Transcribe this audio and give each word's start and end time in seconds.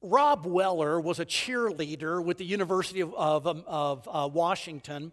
Robb 0.00 0.46
Weller 0.46 1.00
was 1.00 1.18
a 1.18 1.26
cheerleader 1.26 2.22
with 2.22 2.38
the 2.38 2.44
University 2.44 3.00
of, 3.00 3.14
of, 3.14 3.46
um, 3.46 3.64
of 3.66 4.08
uh, 4.10 4.28
Washington. 4.32 5.12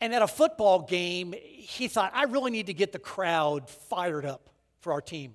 And 0.00 0.12
at 0.12 0.20
a 0.20 0.26
football 0.26 0.82
game, 0.82 1.34
he 1.40 1.88
thought, 1.88 2.12
I 2.14 2.24
really 2.24 2.50
need 2.50 2.66
to 2.66 2.74
get 2.74 2.92
the 2.92 2.98
crowd 2.98 3.70
fired 3.70 4.26
up 4.26 4.50
for 4.80 4.92
our 4.92 5.00
team. 5.00 5.34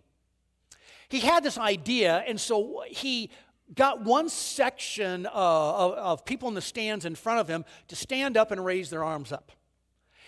He 1.08 1.22
had 1.22 1.44
this 1.44 1.58
idea, 1.58 2.24
and 2.28 2.40
so 2.40 2.84
he 2.88 3.32
got 3.74 4.04
one 4.04 4.30
section 4.30 5.26
uh, 5.26 5.30
of, 5.34 5.94
of 5.94 6.26
people 6.26 6.48
in 6.50 6.54
the 6.54 6.62
stands 6.62 7.06
in 7.06 7.16
front 7.16 7.40
of 7.40 7.48
him 7.48 7.66
to 7.88 7.96
stand 7.96 8.38
up 8.38 8.52
and 8.52 8.64
raise 8.64 8.92
their 8.92 9.04
arms 9.04 9.32
up. 9.32 9.52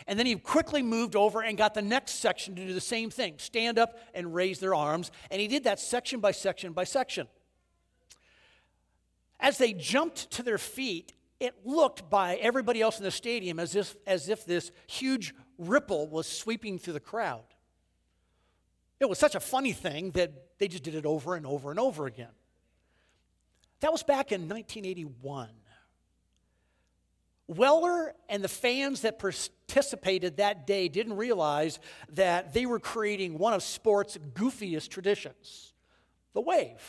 And 0.08 0.18
then 0.18 0.26
he 0.26 0.36
quickly 0.36 0.82
moved 0.82 1.16
over 1.16 1.44
and 1.44 1.58
got 1.58 1.76
the 1.76 1.82
next 1.82 2.14
section 2.14 2.56
to 2.56 2.66
do 2.66 2.74
the 2.74 2.82
same 2.82 3.12
thing 3.12 3.36
stand 3.38 3.78
up 3.78 4.00
and 4.16 4.34
raise 4.34 4.60
their 4.60 4.74
arms. 4.74 5.12
And 5.30 5.40
he 5.40 5.48
did 5.48 5.66
that 5.66 5.80
section 5.80 6.20
by 6.20 6.32
section 6.32 6.74
by 6.74 6.84
section. 6.84 7.28
As 9.42 9.58
they 9.58 9.74
jumped 9.74 10.32
to 10.32 10.44
their 10.44 10.60
feet, 10.60 11.14
it 11.40 11.56
looked 11.66 12.10
by 12.10 12.36
everybody 12.36 12.82
else 12.82 13.00
in 13.00 13.04
the 13.04 13.12
stadium 13.12 13.60
as 13.60 13.76
if, 13.76 13.96
as 14.06 14.30
if 14.30 14.46
this 14.46 14.72
huge 14.86 15.34
ripple 15.58 16.08
was 16.08 16.28
sweeping 16.28 16.78
through 16.78 16.94
the 16.94 17.00
crowd. 17.00 17.44
It 19.00 19.10
was 19.10 19.18
such 19.18 19.34
a 19.34 19.40
funny 19.40 19.72
thing 19.74 20.12
that 20.12 20.32
they 20.60 20.68
just 20.68 20.84
did 20.84 20.94
it 20.94 21.08
over 21.08 21.34
and 21.34 21.48
over 21.48 21.72
and 21.72 21.80
over 21.80 22.06
again. 22.06 22.30
That 23.80 23.92
was 23.92 24.04
back 24.04 24.32
in 24.32 24.42
1981. 24.42 25.50
Weller 27.48 28.14
and 28.30 28.44
the 28.44 28.48
fans 28.48 29.02
that 29.02 29.18
participated 29.18 30.38
that 30.38 30.68
day 30.68 30.88
didn't 30.88 31.18
realize 31.18 31.80
that 32.14 32.54
they 32.54 32.68
were 32.68 32.80
creating 32.80 33.40
one 33.40 33.54
of 33.54 33.64
sports' 33.64 34.18
goofiest 34.34 34.90
traditions 34.90 35.74
the 36.34 36.42
wave. 36.42 36.80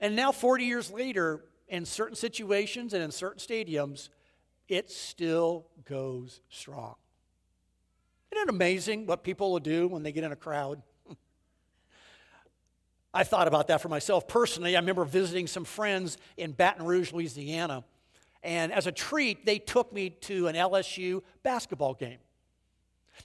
And 0.00 0.14
now, 0.14 0.32
40 0.32 0.64
years 0.64 0.90
later, 0.90 1.44
in 1.68 1.84
certain 1.84 2.16
situations 2.16 2.94
and 2.94 3.02
in 3.02 3.10
certain 3.10 3.38
stadiums, 3.38 4.08
it 4.68 4.90
still 4.90 5.66
goes 5.84 6.40
strong. 6.48 6.94
Isn't 8.30 8.48
it 8.48 8.50
amazing 8.50 9.06
what 9.06 9.24
people 9.24 9.52
will 9.52 9.60
do 9.60 9.88
when 9.88 10.02
they 10.02 10.12
get 10.12 10.24
in 10.24 10.32
a 10.32 10.36
crowd? 10.36 10.82
I 13.14 13.24
thought 13.24 13.48
about 13.48 13.68
that 13.68 13.80
for 13.80 13.88
myself 13.88 14.28
personally. 14.28 14.76
I 14.76 14.80
remember 14.80 15.04
visiting 15.04 15.46
some 15.46 15.64
friends 15.64 16.18
in 16.36 16.52
Baton 16.52 16.84
Rouge, 16.84 17.12
Louisiana, 17.12 17.84
and 18.42 18.72
as 18.72 18.86
a 18.86 18.92
treat, 18.92 19.44
they 19.44 19.58
took 19.58 19.92
me 19.92 20.10
to 20.10 20.46
an 20.46 20.54
LSU 20.54 21.22
basketball 21.42 21.94
game. 21.94 22.18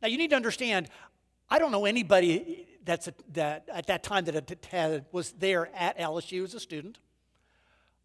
Now, 0.01 0.07
you 0.07 0.17
need 0.17 0.31
to 0.31 0.35
understand, 0.35 0.87
I 1.49 1.59
don't 1.59 1.71
know 1.71 1.85
anybody 1.85 2.65
that's 2.83 3.07
a, 3.07 3.13
that 3.33 3.67
at 3.71 3.87
that 3.87 4.03
time 4.03 4.25
that 4.25 4.65
had, 4.71 5.05
was 5.11 5.31
there 5.33 5.69
at 5.75 5.97
LSU 5.97 6.43
as 6.43 6.53
a 6.53 6.59
student. 6.59 6.99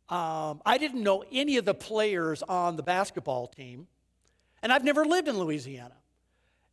Um, 0.08 0.62
I 0.64 0.78
didn't 0.78 1.02
know 1.02 1.24
any 1.30 1.58
of 1.58 1.64
the 1.64 1.74
players 1.74 2.42
on 2.42 2.76
the 2.76 2.82
basketball 2.82 3.46
team, 3.46 3.88
and 4.62 4.72
I've 4.72 4.84
never 4.84 5.04
lived 5.04 5.28
in 5.28 5.38
Louisiana. 5.38 5.94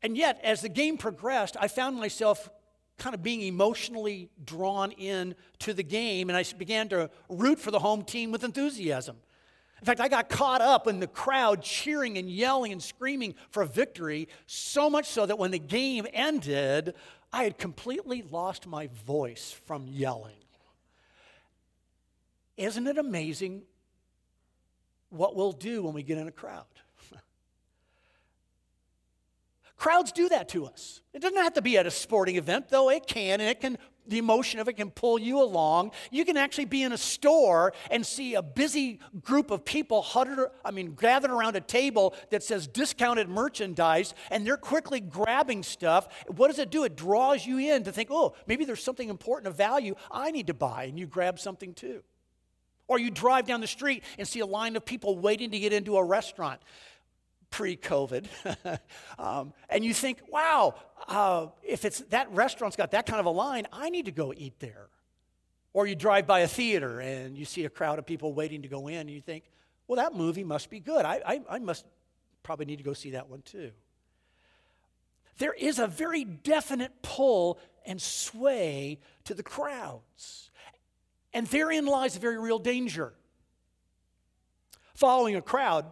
And 0.02 0.16
yet, 0.16 0.39
as 0.44 0.62
the 0.62 0.70
game 0.70 0.97
progressed, 0.97 1.58
I 1.59 1.67
found 1.67 1.97
myself 1.97 2.50
kind 2.97 3.14
of 3.14 3.22
being 3.22 3.42
emotionally 3.42 4.30
drawn 4.44 4.92
in 4.92 5.36
to 5.59 5.73
the 5.73 5.84
game, 5.84 6.30
and 6.30 6.38
I 6.38 6.44
began 6.58 6.88
to 6.90 7.09
root 7.28 7.59
for 7.59 7.72
the 7.72 7.80
home 7.80 8.03
team 8.03 8.31
with 8.31 8.44
enthusiasm. 8.44 9.17
In 9.81 9.86
fact, 9.86 10.00
I 10.00 10.08
got 10.08 10.30
caught 10.30 10.62
up 10.62 10.88
in 10.88 11.00
the 11.00 11.08
crowd 11.08 11.62
cheering 11.62 12.17
and 12.17 12.30
yelling 12.30 12.72
and 12.72 12.81
screaming 12.81 13.36
for 13.50 13.66
victory, 13.66 14.30
so 14.45 14.90
much 14.90 15.08
so 15.08 15.25
that 15.25 15.38
when 15.38 15.52
the 15.52 15.59
game 15.59 16.08
ended, 16.14 16.94
I 17.36 17.44
had 17.44 17.58
completely 17.58 18.23
lost 18.31 18.66
my 18.66 18.88
voice 19.05 19.52
from 19.66 19.88
yelling. 19.89 20.38
Isn't 22.55 22.88
it 22.88 22.97
amazing 22.97 23.64
what 25.09 25.36
we'll 25.36 25.52
do 25.52 25.83
when 25.83 25.94
we 25.94 26.02
get 26.02 26.17
in 26.17 26.30
a 26.30 26.31
crowd? 26.31 26.63
Crowds 29.75 30.13
do 30.13 30.29
that 30.29 30.47
to 30.50 30.66
us. 30.66 31.01
It 31.13 31.22
doesn't 31.22 31.38
have 31.38 31.56
to 31.56 31.62
be 31.62 31.78
at 31.78 31.85
a 31.85 31.91
sporting 31.91 32.38
event, 32.38 32.69
though 32.69 32.90
it 32.90 33.06
can, 33.06 33.41
and 33.41 33.50
it 33.50 33.59
can 33.59 33.78
the 34.07 34.17
emotion 34.17 34.59
of 34.59 34.67
it 34.67 34.73
can 34.73 34.91
pull 34.91 35.19
you 35.19 35.41
along. 35.41 35.91
You 36.11 36.25
can 36.25 36.38
actually 36.38 36.66
be 36.66 36.83
in 36.83 36.91
a 36.91 36.97
store 36.97 37.73
and 37.91 38.05
see 38.05 38.35
a 38.35 38.41
busy 38.41 38.99
group 39.23 39.51
of 39.51 39.66
people 39.66 40.01
huddled, 40.01 40.49
I 40.63 40.71
mean, 40.71 40.95
gathered 40.95 41.31
around 41.31 41.55
a 41.55 41.61
table 41.61 42.16
that 42.29 42.43
says 42.43 42.67
discounted 42.67 43.29
merchandise, 43.29 44.13
and 44.31 44.45
they're 44.45 44.57
quickly 44.57 44.99
grabbing 44.99 45.63
stuff. 45.63 46.07
What 46.27 46.47
does 46.47 46.59
it 46.59 46.69
do? 46.69 46.83
It 46.83 46.95
draws 46.95 47.45
you 47.45 47.57
in 47.57 47.83
to 47.83 47.91
think, 47.91 48.09
oh, 48.11 48.35
maybe 48.47 48.66
there's 48.66 48.83
something 48.83 49.09
important 49.09 49.47
of 49.47 49.55
value 49.55 49.95
I 50.11 50.31
need 50.31 50.47
to 50.47 50.53
buy, 50.53 50.85
and 50.85 50.99
you 50.99 51.07
grab 51.07 51.39
something 51.39 51.73
too. 51.73 52.03
Or 52.87 52.99
you 52.99 53.09
drive 53.09 53.47
down 53.47 53.61
the 53.61 53.67
street 53.67 54.03
and 54.19 54.27
see 54.27 54.41
a 54.41 54.45
line 54.45 54.75
of 54.75 54.85
people 54.85 55.17
waiting 55.17 55.49
to 55.51 55.59
get 55.59 55.73
into 55.73 55.97
a 55.97 56.03
restaurant 56.03 56.61
pre 57.55 57.77
COVID. 57.77 58.25
um, 59.17 59.53
and 59.69 59.85
you 59.85 59.93
think, 59.93 60.19
wow, 60.29 60.75
uh, 61.07 61.47
if 61.63 61.85
it's 61.85 61.99
that 62.09 62.29
restaurant's 62.31 62.75
got 62.75 62.91
that 62.91 63.05
kind 63.05 63.21
of 63.21 63.25
a 63.25 63.31
line, 63.31 63.66
I 63.71 63.89
need 63.89 64.05
to 64.05 64.11
go 64.11 64.33
eat 64.35 64.59
there. 64.59 64.89
Or 65.71 65.88
you 65.88 65.95
drive 65.95 66.27
by 66.27 66.41
a 66.41 66.49
theater 66.49 66.99
and 66.99 67.38
you 67.38 67.45
see 67.45 67.63
a 67.63 67.69
crowd 67.69 67.97
of 67.97 68.05
people 68.05 68.33
waiting 68.33 68.61
to 68.63 68.67
go 68.67 68.89
in, 68.89 68.97
and 68.97 69.09
you 69.09 69.21
think, 69.21 69.45
well, 69.88 69.95
that 69.95 70.13
movie 70.13 70.43
must 70.43 70.69
be 70.69 70.81
good. 70.81 71.05
I, 71.05 71.21
I, 71.25 71.41
I 71.49 71.59
must 71.59 71.85
probably 72.43 72.66
need 72.66 72.77
to 72.77 72.83
go 72.83 72.93
see 72.93 73.11
that 73.11 73.29
one 73.29 73.41
too. 73.41 73.72
There 75.37 75.53
is 75.53 75.79
a 75.79 75.87
very 75.87 76.25
definite 76.25 76.91
pull 77.01 77.57
and 77.85 78.01
sway 78.01 78.99
to 79.23 79.33
the 79.33 79.43
crowds. 79.43 80.51
And 81.33 81.47
therein 81.47 81.85
lies 81.85 82.17
a 82.17 82.19
very 82.19 82.37
real 82.37 82.59
danger. 82.59 83.13
Following 84.93 85.35
a 85.35 85.41
crowd 85.41 85.85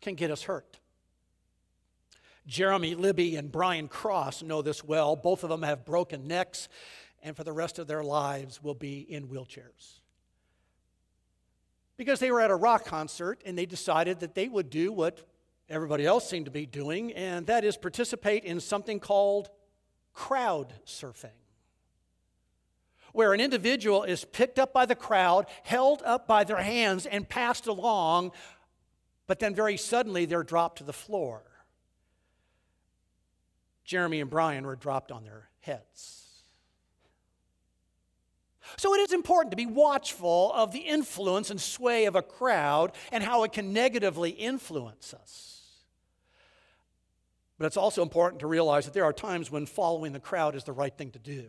can 0.00 0.14
get 0.14 0.30
us 0.30 0.42
hurt. 0.42 0.78
Jeremy 2.46 2.94
Libby 2.94 3.36
and 3.36 3.52
Brian 3.52 3.88
Cross 3.88 4.42
know 4.42 4.62
this 4.62 4.82
well. 4.82 5.14
Both 5.14 5.44
of 5.44 5.50
them 5.50 5.62
have 5.62 5.84
broken 5.84 6.26
necks 6.26 6.68
and 7.22 7.36
for 7.36 7.44
the 7.44 7.52
rest 7.52 7.78
of 7.78 7.86
their 7.86 8.02
lives 8.02 8.62
will 8.62 8.74
be 8.74 9.00
in 9.00 9.28
wheelchairs. 9.28 10.00
Because 11.96 12.18
they 12.18 12.30
were 12.30 12.40
at 12.40 12.50
a 12.50 12.56
rock 12.56 12.86
concert 12.86 13.42
and 13.44 13.58
they 13.58 13.66
decided 13.66 14.20
that 14.20 14.34
they 14.34 14.48
would 14.48 14.70
do 14.70 14.90
what 14.90 15.20
everybody 15.68 16.06
else 16.06 16.28
seemed 16.28 16.46
to 16.46 16.50
be 16.50 16.66
doing, 16.66 17.12
and 17.12 17.46
that 17.46 17.62
is 17.62 17.76
participate 17.76 18.44
in 18.44 18.58
something 18.58 18.98
called 18.98 19.50
crowd 20.12 20.72
surfing 20.84 21.30
where 23.12 23.32
an 23.32 23.40
individual 23.40 24.04
is 24.04 24.24
picked 24.24 24.58
up 24.58 24.72
by 24.72 24.86
the 24.86 24.94
crowd, 24.94 25.46
held 25.64 26.02
up 26.04 26.26
by 26.26 26.44
their 26.44 26.62
hands, 26.62 27.06
and 27.06 27.28
passed 27.28 27.66
along, 27.66 28.32
but 29.30 29.38
then 29.38 29.54
very 29.54 29.76
suddenly 29.76 30.24
they're 30.24 30.42
dropped 30.42 30.78
to 30.78 30.82
the 30.82 30.92
floor. 30.92 31.44
Jeremy 33.84 34.20
and 34.20 34.28
Brian 34.28 34.66
were 34.66 34.74
dropped 34.74 35.12
on 35.12 35.22
their 35.22 35.50
heads. 35.60 36.42
So 38.76 38.92
it 38.92 38.98
is 38.98 39.12
important 39.12 39.52
to 39.52 39.56
be 39.56 39.66
watchful 39.66 40.52
of 40.52 40.72
the 40.72 40.80
influence 40.80 41.48
and 41.48 41.60
sway 41.60 42.06
of 42.06 42.16
a 42.16 42.22
crowd 42.22 42.90
and 43.12 43.22
how 43.22 43.44
it 43.44 43.52
can 43.52 43.72
negatively 43.72 44.30
influence 44.30 45.14
us. 45.14 45.62
But 47.56 47.66
it's 47.66 47.76
also 47.76 48.02
important 48.02 48.40
to 48.40 48.48
realize 48.48 48.86
that 48.86 48.94
there 48.94 49.04
are 49.04 49.12
times 49.12 49.48
when 49.48 49.64
following 49.64 50.12
the 50.12 50.18
crowd 50.18 50.56
is 50.56 50.64
the 50.64 50.72
right 50.72 50.98
thing 50.98 51.12
to 51.12 51.20
do. 51.20 51.44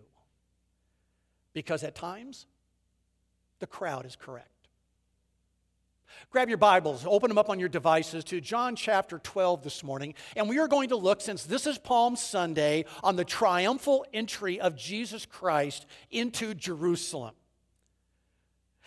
Because 1.54 1.84
at 1.84 1.96
times, 1.96 2.46
the 3.58 3.66
crowd 3.66 4.06
is 4.06 4.16
correct. 4.16 4.61
Grab 6.30 6.50
your 6.50 6.58
Bibles, 6.58 7.06
open 7.06 7.30
them 7.30 7.38
up 7.38 7.50
on 7.50 7.60
your 7.60 7.70
devices 7.70 8.24
to 8.26 8.40
John 8.40 8.76
chapter 8.76 9.20
12 9.20 9.64
this 9.64 9.84
morning, 9.84 10.14
and 10.36 10.48
we 10.48 10.60
are 10.60 10.68
going 10.68 10.90
to 10.90 10.96
look, 10.96 11.22
since 11.22 11.44
this 11.44 11.68
is 11.68 11.78
Palm 11.78 12.16
Sunday, 12.16 12.86
on 13.04 13.16
the 13.16 13.26
triumphal 13.26 14.06
entry 14.14 14.60
of 14.60 14.76
Jesus 14.76 15.26
Christ 15.26 15.86
into 16.10 16.54
Jerusalem. 16.54 17.36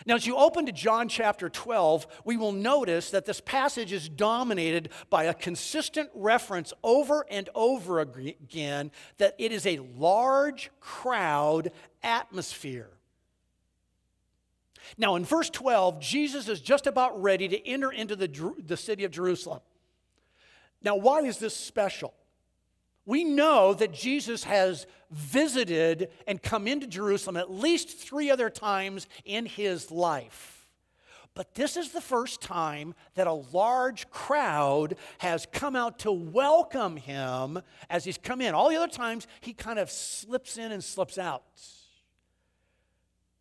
Now, 0.06 0.17
as 0.17 0.26
you 0.26 0.37
open 0.37 0.67
to 0.67 0.73
John 0.73 1.09
chapter 1.09 1.49
12, 1.49 2.06
we 2.25 2.37
will 2.37 2.53
notice 2.53 3.11
that 3.11 3.25
this 3.25 3.41
passage 3.41 3.93
is 3.93 4.09
dominated 4.09 4.91
by 5.09 5.25
a 5.25 5.35
consistent 5.35 6.11
reference 6.15 6.73
over 6.82 7.25
and 7.31 7.49
over 7.55 8.00
again 8.00 8.91
that 9.19 9.35
it 9.38 9.53
is 9.53 9.67
a 9.67 9.79
large 9.97 10.70
crowd 10.81 11.70
atmosphere. 12.03 12.91
Now, 14.99 15.17
in 15.17 15.25
verse 15.25 15.51
12, 15.51 16.01
Jesus 16.01 16.49
is 16.49 16.61
just 16.61 16.87
about 16.87 17.21
ready 17.21 17.49
to 17.49 17.67
enter 17.67 17.93
into 17.93 18.17
the, 18.17 18.55
the 18.65 18.77
city 18.77 19.05
of 19.05 19.11
Jerusalem. 19.11 19.61
Now, 20.83 20.97
why 20.97 21.21
is 21.21 21.39
this 21.39 21.57
special? 21.57 22.15
We 23.07 23.25
know 23.25 23.75
that 23.75 23.93
Jesus 23.93 24.45
has 24.45 24.87
visited 25.11 26.09
and 26.27 26.43
come 26.43 26.67
into 26.67 26.87
Jerusalem 26.87 27.37
at 27.37 27.51
least 27.51 27.99
three 27.99 28.31
other 28.31 28.51
times 28.51 29.07
in 29.25 29.47
his 29.47 29.91
life. 29.91 30.67
But 31.35 31.55
this 31.55 31.77
is 31.77 31.91
the 31.91 32.01
first 32.01 32.41
time 32.41 32.95
that 33.15 33.27
a 33.27 33.33
large 33.33 34.09
crowd 34.11 34.97
has 35.19 35.47
come 35.51 35.75
out 35.75 35.99
to 36.01 36.13
welcome 36.13 36.97
him 36.97 37.61
as 37.91 38.05
he's 38.05 38.19
come 38.19 38.41
in. 38.41 38.55
All 38.55 38.71
the 38.71 38.77
other 38.77 38.93
times, 38.93 39.27
he 39.41 39.53
kind 39.53 39.81
of 39.81 39.91
slips 39.91 40.59
in 40.59 40.71
and 40.71 40.83
slips 40.83 41.19
out. 41.19 41.43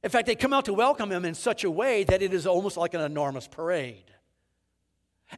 In 0.03 0.09
fact, 0.09 0.27
they 0.27 0.35
come 0.35 0.53
out 0.53 0.65
to 0.65 0.73
welcome 0.73 1.11
him 1.11 1.23
in 1.23 1.33
such 1.33 1.63
a 1.63 1.71
way 1.71 2.03
that 2.03 2.21
it 2.21 2.33
is 2.33 2.45
almost 2.45 2.75
like 2.75 2.93
an 2.93 3.01
enormous 3.01 3.47
parade. 3.47 4.11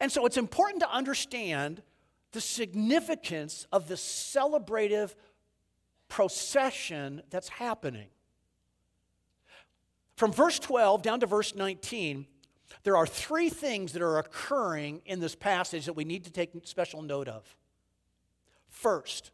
And 0.01 0.12
so 0.12 0.25
it's 0.25 0.38
important 0.38 0.81
to 0.81 0.91
understand 0.91 1.83
the 2.31 2.41
significance 2.41 3.67
of 3.71 3.88
the 3.88 3.95
celebrative 3.95 5.13
procession 6.09 7.21
that's 7.29 7.50
happening. 7.50 8.07
From 10.15 10.31
verse 10.31 10.59
12 10.59 11.01
down 11.01 11.19
to 11.19 11.25
verse 11.25 11.56
19, 11.56 12.25
there 12.83 12.97
are 12.97 13.07
three 13.07 13.50
things 13.50 13.94
that 13.94 14.01
are 14.01 14.17
occurring 14.17 15.01
in 15.06 15.19
this 15.19 15.35
passage 15.35 15.85
that 15.85 15.94
we 15.94 16.06
need 16.06 16.23
to 16.25 16.31
take 16.31 16.51
special 16.63 17.01
note 17.01 17.27
of. 17.27 17.56
First, 18.67 19.31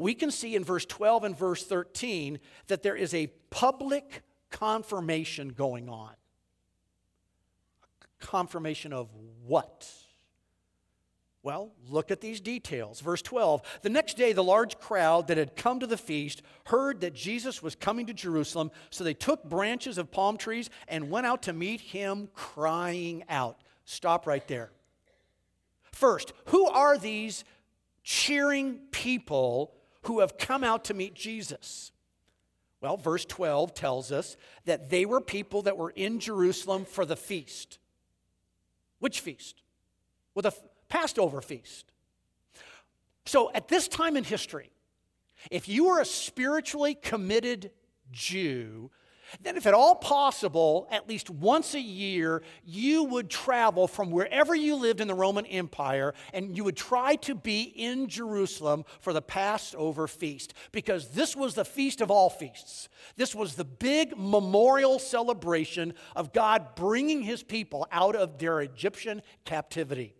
we 0.00 0.14
can 0.14 0.30
see 0.30 0.56
in 0.56 0.64
verse 0.64 0.86
12 0.86 1.24
and 1.24 1.36
verse 1.36 1.62
13 1.64 2.38
that 2.68 2.82
there 2.82 2.96
is 2.96 3.12
a 3.12 3.26
public 3.50 4.22
confirmation 4.50 5.50
going 5.50 5.90
on. 5.90 6.12
Confirmation 8.18 8.94
of 8.94 9.08
what? 9.44 9.86
Well, 11.42 11.72
look 11.86 12.10
at 12.10 12.22
these 12.22 12.40
details. 12.40 13.00
Verse 13.00 13.20
12 13.20 13.62
The 13.82 13.90
next 13.90 14.16
day, 14.16 14.32
the 14.32 14.42
large 14.42 14.78
crowd 14.78 15.28
that 15.28 15.36
had 15.36 15.54
come 15.54 15.80
to 15.80 15.86
the 15.86 15.98
feast 15.98 16.40
heard 16.66 17.02
that 17.02 17.14
Jesus 17.14 17.62
was 17.62 17.74
coming 17.74 18.06
to 18.06 18.14
Jerusalem, 18.14 18.70
so 18.88 19.04
they 19.04 19.14
took 19.14 19.44
branches 19.44 19.98
of 19.98 20.10
palm 20.10 20.38
trees 20.38 20.70
and 20.88 21.10
went 21.10 21.26
out 21.26 21.42
to 21.42 21.52
meet 21.52 21.80
him, 21.82 22.30
crying 22.34 23.22
out. 23.28 23.60
Stop 23.84 24.26
right 24.26 24.46
there. 24.48 24.70
First, 25.92 26.32
who 26.46 26.66
are 26.68 26.96
these 26.96 27.44
cheering 28.02 28.80
people 28.92 29.74
who 30.02 30.20
have 30.20 30.38
come 30.38 30.64
out 30.64 30.84
to 30.84 30.94
meet 30.94 31.14
Jesus? 31.14 31.92
Well, 32.80 32.96
verse 32.96 33.24
12 33.24 33.74
tells 33.74 34.10
us 34.10 34.36
that 34.64 34.88
they 34.88 35.04
were 35.04 35.20
people 35.20 35.62
that 35.62 35.76
were 35.76 35.90
in 35.90 36.18
Jerusalem 36.18 36.84
for 36.84 37.04
the 37.04 37.16
feast. 37.16 37.78
Which 38.98 39.20
feast? 39.20 39.62
Well, 40.34 40.42
the 40.42 40.52
Passover 40.88 41.40
feast. 41.42 41.92
So 43.26 43.50
at 43.52 43.68
this 43.68 43.86
time 43.86 44.16
in 44.16 44.24
history, 44.24 44.70
if 45.50 45.68
you 45.68 45.86
were 45.86 46.00
a 46.00 46.04
spiritually 46.04 46.94
committed 46.94 47.70
Jew, 48.10 48.90
then, 49.42 49.56
if 49.56 49.66
at 49.66 49.74
all 49.74 49.94
possible, 49.94 50.88
at 50.90 51.08
least 51.08 51.30
once 51.30 51.74
a 51.74 51.80
year, 51.80 52.42
you 52.64 53.04
would 53.04 53.30
travel 53.30 53.86
from 53.86 54.10
wherever 54.10 54.54
you 54.54 54.74
lived 54.76 55.00
in 55.00 55.08
the 55.08 55.14
Roman 55.14 55.46
Empire 55.46 56.14
and 56.32 56.56
you 56.56 56.64
would 56.64 56.76
try 56.76 57.16
to 57.16 57.34
be 57.34 57.62
in 57.62 58.08
Jerusalem 58.08 58.84
for 59.00 59.12
the 59.12 59.22
Passover 59.22 60.08
feast 60.08 60.54
because 60.72 61.10
this 61.10 61.36
was 61.36 61.54
the 61.54 61.64
feast 61.64 62.00
of 62.00 62.10
all 62.10 62.30
feasts. 62.30 62.88
This 63.16 63.34
was 63.34 63.54
the 63.54 63.64
big 63.64 64.16
memorial 64.16 64.98
celebration 64.98 65.94
of 66.16 66.32
God 66.32 66.74
bringing 66.74 67.22
his 67.22 67.42
people 67.42 67.86
out 67.92 68.16
of 68.16 68.38
their 68.38 68.60
Egyptian 68.60 69.22
captivity. 69.44 70.14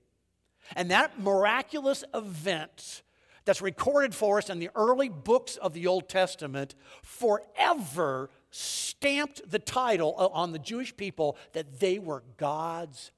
And 0.77 0.91
that 0.91 1.21
miraculous 1.21 2.05
event 2.15 3.03
that's 3.45 3.63
recorded 3.63 4.15
for 4.15 4.39
us 4.39 4.51
in 4.51 4.59
the 4.59 4.71
early 4.77 5.09
books 5.09 5.57
of 5.57 5.73
the 5.73 5.87
Old 5.87 6.09
Testament 6.09 6.75
forever 7.03 8.31
stamped 8.51 9.49
the 9.51 9.59
title 9.59 10.15
on 10.15 10.53
the 10.53 10.59
Jewish 10.59 10.97
people 10.97 11.37
that 11.53 11.81
they 11.81 11.99
were 11.99 12.23
God's 12.37 13.13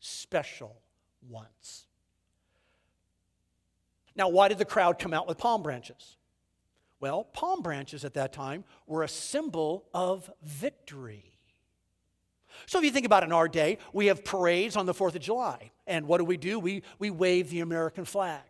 special 0.00 0.76
ones. 1.28 1.86
Now, 4.14 4.28
why 4.28 4.48
did 4.48 4.58
the 4.58 4.64
crowd 4.64 4.98
come 4.98 5.12
out 5.12 5.28
with 5.28 5.38
palm 5.38 5.62
branches? 5.62 6.16
Well, 7.00 7.24
palm 7.24 7.60
branches 7.60 8.04
at 8.04 8.14
that 8.14 8.32
time 8.32 8.64
were 8.86 9.02
a 9.02 9.08
symbol 9.08 9.84
of 9.92 10.30
victory. 10.42 11.36
So 12.64 12.78
if 12.78 12.84
you 12.84 12.90
think 12.90 13.04
about 13.04 13.22
it 13.22 13.26
in 13.26 13.32
our 13.32 13.48
day, 13.48 13.78
we 13.92 14.06
have 14.06 14.24
parades 14.24 14.76
on 14.76 14.86
the 14.86 14.94
4th 14.94 15.14
of 15.14 15.20
July. 15.20 15.72
And 15.86 16.06
what 16.06 16.18
do 16.18 16.24
we 16.24 16.38
do? 16.38 16.58
We, 16.58 16.82
we 16.98 17.10
wave 17.10 17.50
the 17.50 17.60
American 17.60 18.06
flag. 18.06 18.40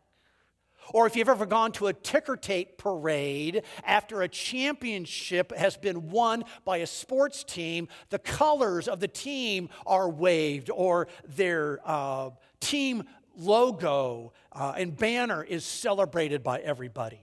Or 0.93 1.07
if 1.07 1.17
you've 1.17 1.29
ever 1.29 1.47
gone 1.47 1.73
to 1.73 1.89
a 1.89 1.93
ticker 1.93 2.37
tape 2.37 2.79
parade 2.79 3.63
after 3.85 4.23
a 4.23 4.29
championship 4.29 5.53
has 5.57 5.77
been 5.77 6.11
won 6.11 6.45
by 6.65 6.79
a 6.79 6.87
sports 6.87 7.45
team, 7.45 7.89
the 8.11 8.19
colors 8.19 8.89
of 8.89 9.01
the 9.01 9.09
team 9.09 9.69
are 9.87 10.09
waved, 10.09 10.71
or 10.71 11.09
their 11.27 11.81
uh, 11.85 12.31
team 12.61 13.05
logo 13.37 14.33
uh, 14.53 14.75
and 14.77 14.97
banner 14.97 15.43
is 15.43 15.65
celebrated 15.65 16.43
by 16.43 16.59
everybody. 16.61 17.21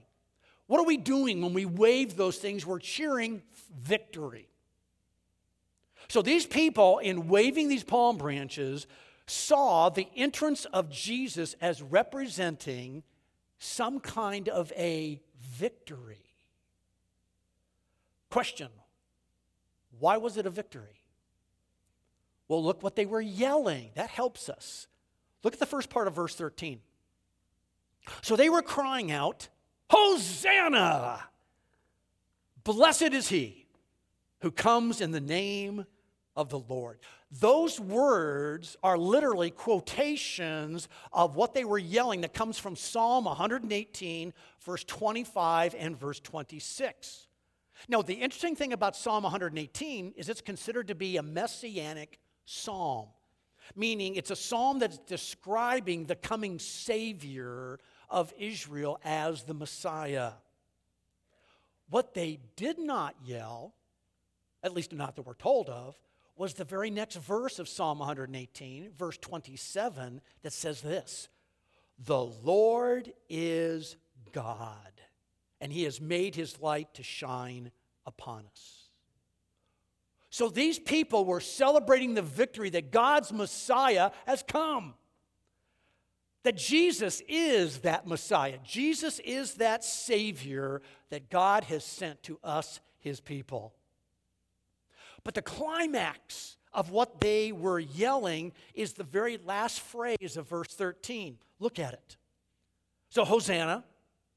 What 0.66 0.80
are 0.80 0.86
we 0.86 0.96
doing 0.96 1.42
when 1.42 1.52
we 1.52 1.66
wave 1.66 2.16
those 2.16 2.38
things? 2.38 2.64
We're 2.64 2.78
cheering 2.78 3.42
victory. 3.76 4.48
So 6.08 6.22
these 6.22 6.46
people, 6.46 6.98
in 6.98 7.28
waving 7.28 7.68
these 7.68 7.84
palm 7.84 8.18
branches, 8.18 8.86
saw 9.26 9.88
the 9.88 10.08
entrance 10.16 10.64
of 10.66 10.90
Jesus 10.90 11.56
as 11.60 11.82
representing 11.82 13.02
some 13.58 14.00
kind 14.00 14.48
of 14.48 14.72
a 14.76 15.20
victory. 15.40 16.24
Question 18.30 18.68
Why 19.98 20.16
was 20.16 20.36
it 20.36 20.46
a 20.46 20.50
victory? 20.50 21.00
Well, 22.48 22.62
look 22.62 22.82
what 22.82 22.96
they 22.96 23.06
were 23.06 23.20
yelling. 23.20 23.90
That 23.94 24.10
helps 24.10 24.48
us. 24.48 24.86
Look 25.42 25.54
at 25.54 25.60
the 25.60 25.66
first 25.66 25.90
part 25.90 26.06
of 26.06 26.14
verse 26.14 26.34
13. 26.34 26.80
So 28.22 28.36
they 28.36 28.50
were 28.50 28.62
crying 28.62 29.10
out, 29.10 29.48
Hosanna! 29.90 31.22
Blessed 32.64 33.12
is 33.12 33.28
he 33.28 33.66
who 34.40 34.50
comes 34.50 35.00
in 35.00 35.10
the 35.10 35.20
name 35.20 35.86
of 36.36 36.48
the 36.48 36.58
Lord. 36.58 36.98
Those 37.30 37.78
words 37.78 38.76
are 38.82 38.98
literally 38.98 39.50
quotations 39.50 40.88
of 41.12 41.36
what 41.36 41.54
they 41.54 41.64
were 41.64 41.78
yelling 41.78 42.22
that 42.22 42.32
comes 42.32 42.58
from 42.58 42.76
Psalm 42.76 43.24
118, 43.24 44.32
verse 44.60 44.84
25 44.84 45.74
and 45.78 45.98
verse 45.98 46.20
26. 46.20 47.28
Now, 47.88 48.02
the 48.02 48.14
interesting 48.14 48.56
thing 48.56 48.72
about 48.72 48.96
Psalm 48.96 49.24
118 49.24 50.14
is 50.16 50.28
it's 50.28 50.40
considered 50.40 50.88
to 50.88 50.94
be 50.94 51.16
a 51.16 51.22
messianic 51.22 52.18
psalm, 52.44 53.08
meaning 53.74 54.16
it's 54.16 54.30
a 54.30 54.36
psalm 54.36 54.78
that's 54.78 54.98
describing 54.98 56.06
the 56.06 56.16
coming 56.16 56.58
Savior 56.58 57.78
of 58.08 58.32
Israel 58.38 58.98
as 59.04 59.42
the 59.42 59.54
Messiah. 59.54 60.32
What 61.90 62.14
they 62.14 62.38
did 62.56 62.78
not 62.78 63.14
yell, 63.24 63.74
at 64.62 64.72
least 64.72 64.92
not 64.92 65.16
that 65.16 65.22
we're 65.22 65.34
told 65.34 65.68
of, 65.68 65.96
was 66.36 66.54
the 66.54 66.64
very 66.64 66.90
next 66.90 67.16
verse 67.16 67.58
of 67.58 67.68
Psalm 67.68 67.98
118, 67.98 68.90
verse 68.96 69.18
27, 69.18 70.20
that 70.42 70.52
says 70.52 70.80
this 70.80 71.28
The 71.98 72.24
Lord 72.24 73.12
is 73.28 73.96
God, 74.32 74.92
and 75.60 75.72
he 75.72 75.84
has 75.84 76.00
made 76.00 76.34
his 76.34 76.60
light 76.60 76.92
to 76.94 77.02
shine 77.02 77.70
upon 78.06 78.44
us. 78.50 78.84
So 80.30 80.48
these 80.48 80.80
people 80.80 81.24
were 81.24 81.38
celebrating 81.38 82.14
the 82.14 82.22
victory 82.22 82.68
that 82.70 82.90
God's 82.90 83.32
Messiah 83.32 84.10
has 84.26 84.42
come. 84.42 84.94
That 86.42 86.56
Jesus 86.56 87.22
is 87.28 87.78
that 87.78 88.06
Messiah. 88.06 88.58
Jesus 88.64 89.20
is 89.20 89.54
that 89.54 89.84
Savior 89.84 90.82
that 91.10 91.30
God 91.30 91.62
has 91.64 91.84
sent 91.84 92.22
to 92.24 92.40
us, 92.42 92.80
his 92.98 93.20
people. 93.20 93.74
But 95.24 95.34
the 95.34 95.42
climax 95.42 96.56
of 96.72 96.90
what 96.90 97.20
they 97.20 97.50
were 97.50 97.78
yelling 97.78 98.52
is 98.74 98.92
the 98.92 99.04
very 99.04 99.38
last 99.38 99.80
phrase 99.80 100.36
of 100.36 100.48
verse 100.48 100.74
13. 100.74 101.38
Look 101.58 101.78
at 101.78 101.94
it. 101.94 102.16
So, 103.08 103.24
Hosanna, 103.24 103.84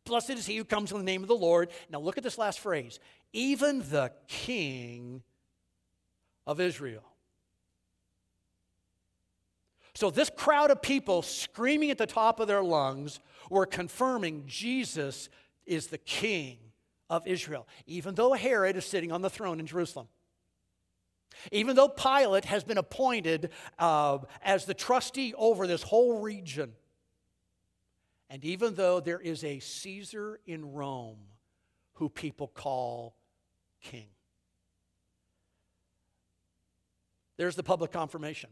blessed 0.05 0.31
is 0.31 0.45
he 0.45 0.57
who 0.57 0.63
comes 0.63 0.91
in 0.91 0.97
the 0.97 1.03
name 1.03 1.23
of 1.23 1.27
the 1.27 1.35
Lord. 1.35 1.69
Now, 1.89 1.99
look 1.99 2.17
at 2.17 2.23
this 2.23 2.37
last 2.37 2.59
phrase 2.59 2.99
even 3.33 3.79
the 3.89 4.11
King 4.27 5.21
of 6.45 6.61
Israel. 6.61 7.03
So, 9.93 10.11
this 10.11 10.29
crowd 10.29 10.71
of 10.71 10.81
people 10.81 11.23
screaming 11.23 11.91
at 11.91 11.97
the 11.97 12.05
top 12.05 12.39
of 12.39 12.47
their 12.47 12.63
lungs 12.63 13.19
were 13.49 13.65
confirming 13.65 14.43
Jesus 14.45 15.27
is 15.65 15.87
the 15.87 15.97
King 15.97 16.59
of 17.09 17.25
Israel, 17.25 17.67
even 17.87 18.15
though 18.15 18.33
Herod 18.33 18.77
is 18.77 18.85
sitting 18.85 19.11
on 19.11 19.21
the 19.21 19.29
throne 19.29 19.59
in 19.59 19.65
Jerusalem. 19.65 20.07
Even 21.51 21.75
though 21.75 21.87
Pilate 21.87 22.45
has 22.45 22.63
been 22.63 22.77
appointed 22.77 23.51
uh, 23.77 24.19
as 24.41 24.65
the 24.65 24.73
trustee 24.73 25.33
over 25.37 25.67
this 25.67 25.83
whole 25.83 26.21
region, 26.21 26.73
and 28.29 28.43
even 28.43 28.75
though 28.75 28.99
there 28.99 29.19
is 29.19 29.43
a 29.43 29.59
Caesar 29.59 30.39
in 30.45 30.73
Rome 30.73 31.19
who 31.93 32.09
people 32.09 32.47
call 32.47 33.15
king, 33.81 34.07
there's 37.37 37.55
the 37.55 37.63
public 37.63 37.91
confirmation. 37.91 38.49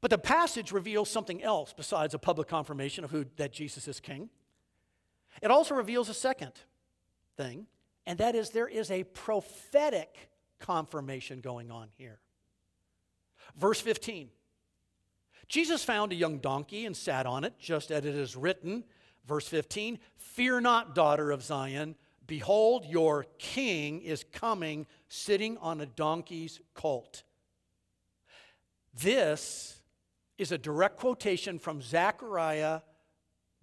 But 0.00 0.10
the 0.10 0.18
passage 0.18 0.72
reveals 0.72 1.10
something 1.10 1.42
else 1.42 1.72
besides 1.72 2.14
a 2.14 2.18
public 2.18 2.48
confirmation 2.48 3.04
of 3.04 3.10
who 3.10 3.26
that 3.36 3.52
Jesus 3.52 3.86
is 3.86 4.00
king. 4.00 4.30
It 5.40 5.50
also 5.50 5.74
reveals 5.74 6.08
a 6.08 6.14
second 6.14 6.52
thing, 7.36 7.66
And 8.06 8.18
that 8.18 8.34
is, 8.34 8.50
there 8.50 8.68
is 8.68 8.90
a 8.90 9.04
prophetic 9.04 10.30
confirmation 10.58 11.40
going 11.40 11.70
on 11.70 11.88
here. 11.96 12.20
Verse 13.56 13.80
15 13.80 14.30
Jesus 15.48 15.84
found 15.84 16.12
a 16.12 16.14
young 16.14 16.38
donkey 16.38 16.86
and 16.86 16.96
sat 16.96 17.26
on 17.26 17.44
it, 17.44 17.52
just 17.58 17.90
as 17.90 18.06
it 18.06 18.14
is 18.14 18.36
written. 18.36 18.84
Verse 19.26 19.46
15 19.46 19.98
Fear 20.16 20.62
not, 20.62 20.94
daughter 20.94 21.30
of 21.30 21.42
Zion. 21.42 21.94
Behold, 22.26 22.86
your 22.86 23.26
king 23.38 24.00
is 24.00 24.24
coming, 24.32 24.86
sitting 25.08 25.58
on 25.58 25.80
a 25.80 25.86
donkey's 25.86 26.60
colt. 26.72 27.24
This 28.94 29.80
is 30.38 30.52
a 30.52 30.58
direct 30.58 30.96
quotation 30.96 31.58
from 31.58 31.82
Zechariah 31.82 32.80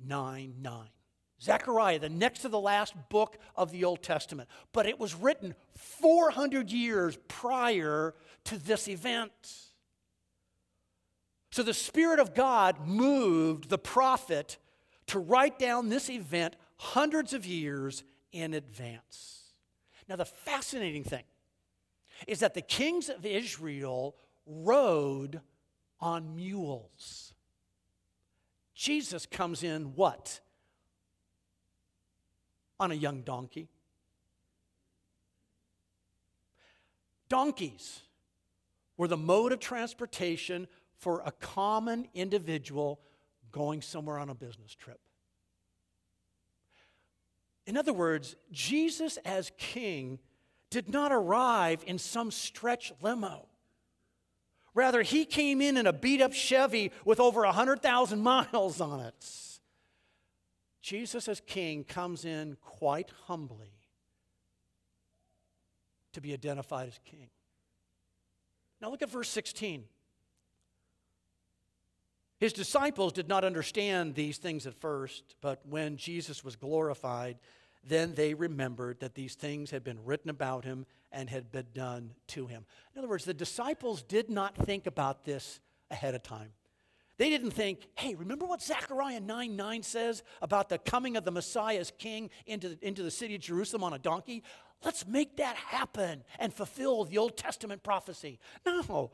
9 0.06 0.56
9. 0.62 0.90
Zechariah, 1.42 2.00
the 2.00 2.10
next 2.10 2.40
to 2.40 2.50
the 2.50 2.60
last 2.60 2.94
book 3.10 3.38
of 3.56 3.72
the 3.72 3.86
Old 3.86 4.04
Testament. 4.04 4.50
But 4.74 4.86
it 4.86 5.00
was 5.00 5.16
written 5.16 5.56
400 5.76 6.72
years 6.72 7.18
prior 7.28 8.14
to 8.46 8.58
this 8.58 8.88
event. 8.88 9.32
So 11.52 11.64
the 11.64 11.74
Spirit 11.74 12.20
of 12.20 12.36
God 12.36 12.86
moved 12.86 13.70
the 13.70 13.78
prophet 13.78 14.58
to 15.08 15.20
write 15.20 15.58
down 15.58 15.90
this 15.90 16.10
event 16.10 16.56
hundreds 16.78 17.34
of 17.34 17.46
years 17.46 18.04
in 18.32 18.54
advance. 18.54 19.54
Now, 20.08 20.16
the 20.16 20.26
fascinating 20.26 21.04
thing 21.04 21.24
is 22.28 22.40
that 22.40 22.54
the 22.54 22.62
kings 22.62 23.10
of 23.10 23.26
Israel 23.26 24.16
rode 24.46 25.42
on 26.00 26.36
mules. 26.36 27.34
Jesus 28.76 29.26
comes 29.26 29.64
in 29.64 29.96
what? 29.96 30.40
On 32.80 32.92
a 32.92 32.96
young 32.96 33.22
donkey. 33.22 33.68
Donkeys 37.28 38.02
were 38.98 39.08
the 39.08 39.18
mode 39.18 39.52
of 39.52 39.60
transportation 39.60 40.68
for 40.98 41.22
a 41.26 41.32
common 41.32 42.08
individual 42.14 43.00
going 43.52 43.82
somewhere 43.82 44.18
on 44.18 44.30
a 44.30 44.36
business 44.36 44.74
trip. 44.76 45.00
In 47.66 47.78
other 47.78 47.94
words, 47.94 48.36
Jesus 48.52 49.18
as 49.24 49.52
king 49.58 50.20
did 50.70 50.90
not 50.90 51.12
arrive 51.12 51.84
in 51.86 52.00
some 52.00 52.32
stretch 52.32 52.92
limo. 53.02 53.48
Rather, 54.74 55.02
he 55.02 55.26
came 55.26 55.62
in 55.62 55.78
in 55.78 55.88
a 55.88 55.94
beat 55.94 56.22
up 56.22 56.34
Chevy 56.34 56.92
with 57.06 57.20
over 57.20 57.42
100,000 57.42 58.20
miles 58.24 58.82
on 58.82 59.02
it. 59.02 59.49
Jesus 60.82 61.28
as 61.28 61.42
king 61.42 61.84
comes 61.84 62.26
in 62.26 62.58
quite 62.62 63.12
humbly 63.26 63.74
to 66.14 66.22
be 66.22 66.34
identified 66.34 66.88
as 66.88 67.00
king. 67.06 67.30
Now 68.82 68.90
look 68.90 69.02
at 69.02 69.10
verse 69.10 69.30
16. 69.30 69.84
His 72.40 72.54
disciples 72.54 73.12
did 73.12 73.28
not 73.28 73.44
understand 73.44 74.16
these 74.16 74.38
things 74.38 74.66
at 74.66 74.74
first, 74.80 75.36
but 75.42 75.60
when 75.68 75.98
Jesus 75.98 76.44
was 76.44 76.56
glorified, 76.56 77.38
then 77.86 78.14
they 78.14 78.34
remembered 78.34 79.02
that 79.02 79.14
these 79.14 79.36
things 79.36 79.72
had 79.72 79.84
been 79.84 80.04
written 80.06 80.30
about 80.30 80.64
him 80.64 80.86
and 81.12 81.30
had 81.30 81.52
been 81.52 81.68
done 81.74 82.12
to 82.28 82.48
him. 82.48 82.66
In 82.94 83.00
other 83.00 83.10
words, 83.10 83.26
the 83.26 83.34
disciples 83.34 84.04
did 84.04 84.30
not 84.30 84.56
think 84.56 84.88
about 84.88 85.26
this 85.26 85.60
ahead 85.92 86.16
of 86.16 86.24
time. 86.24 86.52
They 87.20 87.30
didn't 87.30 87.52
think, 87.52 87.86
hey, 87.96 88.16
remember 88.16 88.46
what 88.46 88.62
Zechariah 88.64 89.20
9 89.20 89.56
9 89.58 89.84
says 89.84 90.24
about 90.42 90.70
the 90.70 90.78
coming 90.78 91.18
of 91.18 91.26
the 91.26 91.32
Messiah 91.32 91.78
as 91.78 91.92
king 92.00 92.30
into, 92.46 92.78
into 92.82 93.04
the 93.04 93.12
city 93.12 93.36
of 93.36 93.42
Jerusalem 93.42 93.84
on 93.84 93.94
a 93.94 94.00
donkey? 94.00 94.42
Let's 94.86 95.06
make 95.06 95.36
that 95.36 95.58
happen 95.58 96.24
and 96.40 96.54
fulfill 96.54 97.04
the 97.04 97.18
Old 97.18 97.36
Testament 97.36 97.84
prophecy. 97.84 98.40
No, 98.66 99.12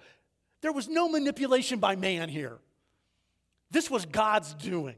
there 0.62 0.71
was 0.71 0.88
no 0.88 1.09
manipulation 1.09 1.79
by 1.79 1.95
man 1.95 2.29
here. 2.29 2.59
This 3.71 3.89
was 3.89 4.05
God's 4.05 4.53
doing. 4.53 4.97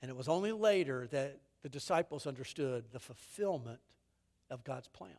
And 0.00 0.10
it 0.10 0.16
was 0.16 0.28
only 0.28 0.52
later 0.52 1.06
that 1.08 1.40
the 1.62 1.68
disciples 1.68 2.26
understood 2.26 2.86
the 2.90 2.98
fulfillment 2.98 3.80
of 4.48 4.64
God's 4.64 4.88
plans. 4.88 5.14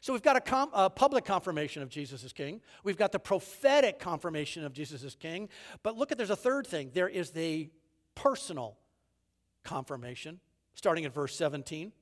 So 0.00 0.12
we've 0.12 0.22
got 0.22 0.36
a, 0.36 0.40
com- 0.40 0.70
a, 0.72 0.90
public 0.90 1.24
confirmation 1.24 1.82
of 1.82 1.88
Jesus 1.88 2.24
as 2.24 2.32
king. 2.32 2.60
We've 2.84 2.96
got 2.96 3.12
the 3.12 3.18
prophetic 3.18 3.98
confirmation 3.98 4.64
of 4.64 4.72
Jesus 4.72 5.02
as 5.04 5.14
king. 5.14 5.48
But 5.82 5.96
look 5.96 6.12
at 6.12 6.18
there's 6.18 6.30
a 6.30 6.36
third 6.36 6.66
thing. 6.66 6.90
There 6.92 7.08
is 7.08 7.30
the 7.30 7.70
personal 8.14 8.76
confirmation, 9.64 10.40
starting 10.74 11.04
at 11.04 11.12
verse 11.12 11.34
17. 11.36 11.92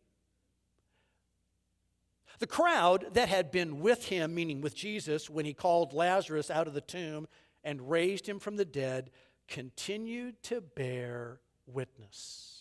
The 2.38 2.46
crowd 2.46 3.06
that 3.14 3.28
had 3.28 3.50
been 3.50 3.80
with 3.80 4.06
him, 4.06 4.34
meaning 4.34 4.60
with 4.60 4.74
Jesus, 4.74 5.30
when 5.30 5.44
he 5.44 5.54
called 5.54 5.92
Lazarus 5.92 6.50
out 6.50 6.66
of 6.66 6.74
the 6.74 6.80
tomb 6.80 7.28
and 7.62 7.90
raised 7.90 8.28
him 8.28 8.38
from 8.38 8.56
the 8.56 8.64
dead, 8.64 9.10
continued 9.48 10.42
to 10.44 10.60
bear 10.60 11.40
witness. 11.66 12.53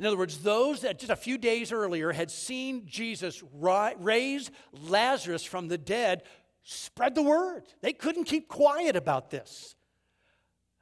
In 0.00 0.06
other 0.06 0.16
words, 0.16 0.38
those 0.38 0.80
that 0.80 0.98
just 0.98 1.12
a 1.12 1.16
few 1.16 1.36
days 1.36 1.72
earlier 1.72 2.10
had 2.10 2.30
seen 2.30 2.86
Jesus 2.86 3.42
raise 3.52 4.50
Lazarus 4.72 5.44
from 5.44 5.68
the 5.68 5.76
dead 5.76 6.22
spread 6.62 7.14
the 7.14 7.22
word. 7.22 7.64
They 7.82 7.92
couldn't 7.92 8.24
keep 8.24 8.48
quiet 8.48 8.96
about 8.96 9.28
this. 9.28 9.76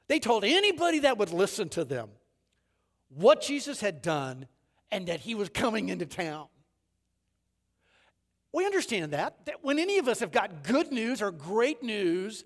They 0.07 0.21
told 0.21 0.45
anybody 0.45 1.01
that 1.01 1.19
would 1.19 1.33
listen 1.33 1.69
to 1.71 1.85
them 1.85 2.11
what 3.09 3.43
Jesus 3.43 3.81
had 3.81 4.03
done 4.03 4.47
and 4.93 5.09
that 5.09 5.19
he 5.19 5.35
was 5.35 5.49
coming 5.49 5.89
into 5.89 6.07
town. 6.07 6.47
We 8.53 8.67
understand 8.67 9.13
that, 9.15 9.47
that 9.47 9.65
when 9.65 9.81
any 9.81 9.99
of 9.99 10.07
us 10.07 10.21
have 10.21 10.31
got 10.31 10.63
good 10.63 10.93
news 10.93 11.23
or 11.23 11.33
great 11.33 11.83
news, 11.83 12.45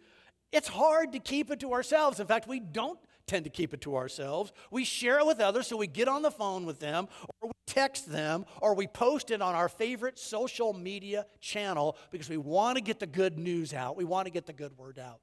it's 0.50 0.68
hard 0.68 1.12
to 1.12 1.18
keep 1.18 1.50
it 1.50 1.60
to 1.60 1.74
ourselves. 1.74 2.18
In 2.18 2.26
fact, 2.26 2.48
we 2.48 2.60
don't 2.60 2.98
tend 3.26 3.44
to 3.44 3.50
keep 3.50 3.72
it 3.74 3.80
to 3.82 3.96
ourselves. 3.96 4.52
We 4.70 4.84
share 4.84 5.18
it 5.18 5.26
with 5.26 5.40
others, 5.40 5.66
so 5.66 5.76
we 5.76 5.86
get 5.86 6.08
on 6.08 6.22
the 6.22 6.30
phone 6.30 6.66
with 6.66 6.80
them, 6.80 7.08
or 7.40 7.48
we 7.48 7.52
text 7.66 8.10
them, 8.10 8.44
or 8.60 8.74
we 8.74 8.86
post 8.86 9.30
it 9.30 9.40
on 9.40 9.54
our 9.54 9.68
favorite 9.68 10.18
social 10.18 10.72
media 10.72 11.26
channel 11.40 11.96
because 12.10 12.28
we 12.28 12.36
want 12.36 12.76
to 12.76 12.82
get 12.82 13.00
the 13.00 13.06
good 13.06 13.38
news 13.38 13.72
out. 13.72 13.96
We 13.96 14.04
want 14.04 14.26
to 14.26 14.30
get 14.30 14.46
the 14.46 14.52
good 14.52 14.76
word 14.76 14.98
out. 14.98 15.20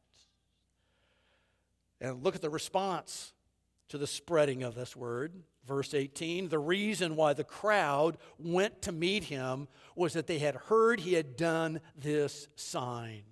And 2.02 2.24
look 2.24 2.36
at 2.36 2.42
the 2.42 2.50
response 2.50 3.34
to 3.90 3.98
the 3.98 4.08
spreading 4.08 4.64
of 4.64 4.76
this 4.76 4.96
word. 4.96 5.34
Verse 5.68 5.94
18 5.94 6.50
the 6.50 6.58
reason 6.58 7.16
why 7.16 7.34
the 7.34 7.44
crowd 7.44 8.18
went 8.40 8.82
to 8.84 8.92
meet 8.92 9.26
him 9.26 9.68
was 9.96 10.14
that 10.14 10.26
they 10.26 10.40
had 10.40 10.56
heard 10.56 11.00
he 11.00 11.14
had 11.14 11.36
done 11.36 11.82
this 11.96 12.48
sign. 12.56 13.24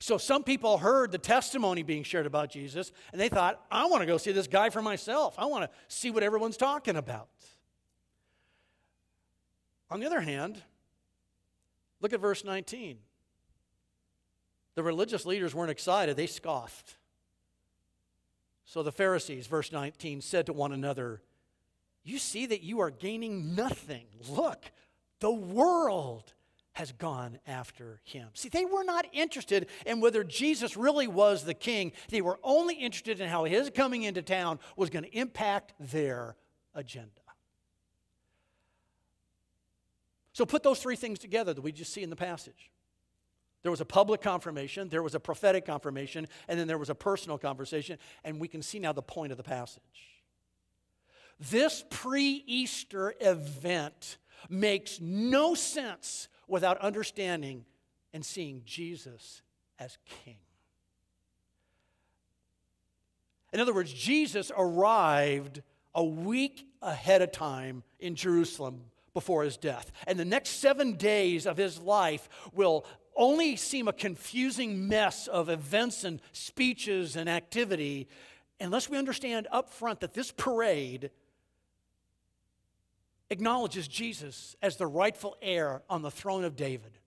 So 0.00 0.16
some 0.16 0.44
people 0.44 0.78
heard 0.78 1.10
the 1.10 1.18
testimony 1.18 1.82
being 1.82 2.04
shared 2.04 2.26
about 2.26 2.50
Jesus 2.50 2.92
and 3.12 3.20
they 3.20 3.28
thought, 3.28 3.64
I 3.70 3.86
want 3.86 4.02
to 4.02 4.06
go 4.06 4.16
see 4.16 4.32
this 4.32 4.46
guy 4.46 4.70
for 4.70 4.80
myself. 4.80 5.34
I 5.38 5.46
want 5.46 5.64
to 5.64 5.70
see 5.88 6.10
what 6.10 6.22
everyone's 6.22 6.56
talking 6.56 6.96
about. 6.96 7.28
On 9.90 10.00
the 10.00 10.06
other 10.06 10.20
hand, 10.20 10.62
look 12.00 12.12
at 12.12 12.20
verse 12.20 12.44
19. 12.44 12.98
The 14.74 14.82
religious 14.82 15.26
leaders 15.26 15.54
weren't 15.54 15.70
excited, 15.70 16.16
they 16.16 16.28
scoffed. 16.28 16.96
So 18.64 18.82
the 18.82 18.92
Pharisees, 18.92 19.46
verse 19.46 19.72
19, 19.72 20.20
said 20.20 20.46
to 20.46 20.52
one 20.52 20.72
another, 20.72 21.22
You 22.04 22.18
see 22.18 22.46
that 22.46 22.62
you 22.62 22.80
are 22.80 22.90
gaining 22.90 23.56
nothing. 23.56 24.06
Look, 24.28 24.70
the 25.20 25.32
world 25.32 26.34
has 26.78 26.92
gone 26.92 27.40
after 27.44 28.00
him. 28.04 28.28
See, 28.34 28.48
they 28.48 28.64
were 28.64 28.84
not 28.84 29.04
interested 29.12 29.66
in 29.84 30.00
whether 30.00 30.22
Jesus 30.22 30.76
really 30.76 31.08
was 31.08 31.42
the 31.42 31.52
king. 31.52 31.90
They 32.08 32.20
were 32.20 32.38
only 32.44 32.76
interested 32.76 33.20
in 33.20 33.28
how 33.28 33.42
his 33.42 33.68
coming 33.68 34.04
into 34.04 34.22
town 34.22 34.60
was 34.76 34.88
going 34.88 35.02
to 35.02 35.10
impact 35.10 35.74
their 35.80 36.36
agenda. 36.76 37.10
So 40.32 40.46
put 40.46 40.62
those 40.62 40.78
three 40.78 40.94
things 40.94 41.18
together 41.18 41.52
that 41.52 41.62
we 41.62 41.72
just 41.72 41.92
see 41.92 42.04
in 42.04 42.10
the 42.10 42.16
passage. 42.16 42.70
There 43.64 43.72
was 43.72 43.80
a 43.80 43.84
public 43.84 44.20
confirmation, 44.20 44.88
there 44.88 45.02
was 45.02 45.16
a 45.16 45.20
prophetic 45.20 45.66
confirmation, 45.66 46.28
and 46.46 46.60
then 46.60 46.68
there 46.68 46.78
was 46.78 46.90
a 46.90 46.94
personal 46.94 47.38
conversation, 47.38 47.98
and 48.22 48.38
we 48.38 48.46
can 48.46 48.62
see 48.62 48.78
now 48.78 48.92
the 48.92 49.02
point 49.02 49.32
of 49.32 49.36
the 49.36 49.42
passage. 49.42 49.82
This 51.40 51.84
pre 51.90 52.44
Easter 52.46 53.16
event 53.20 54.18
makes 54.48 55.00
no 55.00 55.56
sense 55.56 56.28
without 56.48 56.78
understanding 56.78 57.64
and 58.12 58.24
seeing 58.24 58.62
Jesus 58.64 59.42
as 59.78 59.98
king. 60.24 60.36
In 63.52 63.60
other 63.60 63.74
words, 63.74 63.92
Jesus 63.92 64.50
arrived 64.56 65.62
a 65.94 66.04
week 66.04 66.66
ahead 66.82 67.22
of 67.22 67.32
time 67.32 67.82
in 67.98 68.14
Jerusalem 68.14 68.82
before 69.14 69.42
his 69.42 69.56
death. 69.56 69.90
And 70.06 70.18
the 70.18 70.24
next 70.24 70.50
seven 70.60 70.94
days 70.94 71.46
of 71.46 71.56
his 71.56 71.80
life 71.80 72.28
will 72.52 72.84
only 73.16 73.56
seem 73.56 73.88
a 73.88 73.92
confusing 73.92 74.86
mess 74.86 75.26
of 75.26 75.48
events 75.48 76.04
and 76.04 76.20
speeches 76.32 77.16
and 77.16 77.28
activity 77.28 78.08
unless 78.60 78.88
we 78.88 78.96
understand 78.96 79.48
up 79.50 79.70
front 79.70 80.00
that 80.00 80.14
this 80.14 80.30
parade 80.30 81.10
acknowledges 83.30 83.88
Jesus 83.88 84.56
as 84.62 84.76
the 84.76 84.86
rightful 84.86 85.36
heir 85.42 85.82
on 85.88 86.02
the 86.02 86.10
throne 86.10 86.44
of 86.44 86.56
David. 86.56 86.98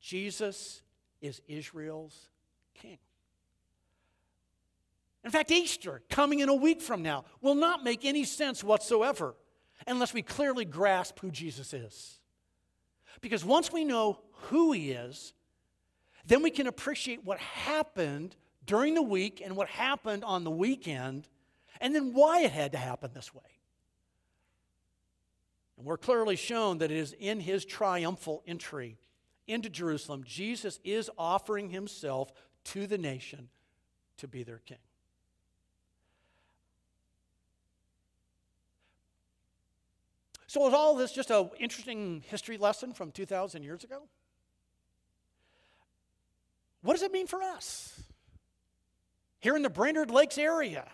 Jesus 0.00 0.82
is 1.20 1.40
Israel's 1.48 2.28
king. 2.74 2.98
In 5.24 5.30
fact, 5.30 5.50
Easter, 5.50 6.02
coming 6.08 6.38
in 6.38 6.48
a 6.48 6.54
week 6.54 6.80
from 6.80 7.02
now, 7.02 7.24
will 7.40 7.56
not 7.56 7.82
make 7.82 8.04
any 8.04 8.24
sense 8.24 8.62
whatsoever 8.62 9.34
unless 9.86 10.14
we 10.14 10.22
clearly 10.22 10.64
grasp 10.64 11.18
who 11.18 11.30
Jesus 11.30 11.74
is. 11.74 12.20
Because 13.20 13.44
once 13.44 13.72
we 13.72 13.84
know 13.84 14.20
who 14.32 14.72
he 14.72 14.92
is, 14.92 15.32
then 16.26 16.42
we 16.42 16.50
can 16.50 16.66
appreciate 16.66 17.24
what 17.24 17.38
happened 17.38 18.36
during 18.64 18.94
the 18.94 19.02
week 19.02 19.40
and 19.44 19.56
what 19.56 19.68
happened 19.68 20.22
on 20.22 20.44
the 20.44 20.50
weekend, 20.50 21.28
and 21.80 21.94
then 21.94 22.12
why 22.12 22.40
it 22.42 22.52
had 22.52 22.72
to 22.72 22.78
happen 22.78 23.10
this 23.14 23.34
way. 23.34 23.42
And 25.76 25.86
we're 25.86 25.98
clearly 25.98 26.36
shown 26.36 26.78
that 26.78 26.90
it 26.90 26.96
is 26.96 27.14
in 27.18 27.40
his 27.40 27.64
triumphal 27.64 28.42
entry 28.46 28.98
into 29.46 29.70
Jerusalem, 29.70 30.24
Jesus 30.24 30.80
is 30.84 31.10
offering 31.16 31.70
himself 31.70 32.32
to 32.64 32.86
the 32.86 32.98
nation 32.98 33.48
to 34.16 34.26
be 34.26 34.42
their 34.42 34.58
king. 34.58 34.78
So, 40.48 40.66
is 40.66 40.74
all 40.74 40.96
this 40.96 41.12
just 41.12 41.30
an 41.30 41.50
interesting 41.58 42.24
history 42.28 42.56
lesson 42.56 42.92
from 42.92 43.10
2,000 43.10 43.62
years 43.62 43.84
ago? 43.84 44.02
What 46.82 46.94
does 46.94 47.02
it 47.02 47.12
mean 47.12 47.26
for 47.26 47.42
us 47.42 48.00
here 49.40 49.56
in 49.56 49.62
the 49.62 49.70
Brainerd 49.70 50.10
Lakes 50.10 50.38
area? 50.38 50.86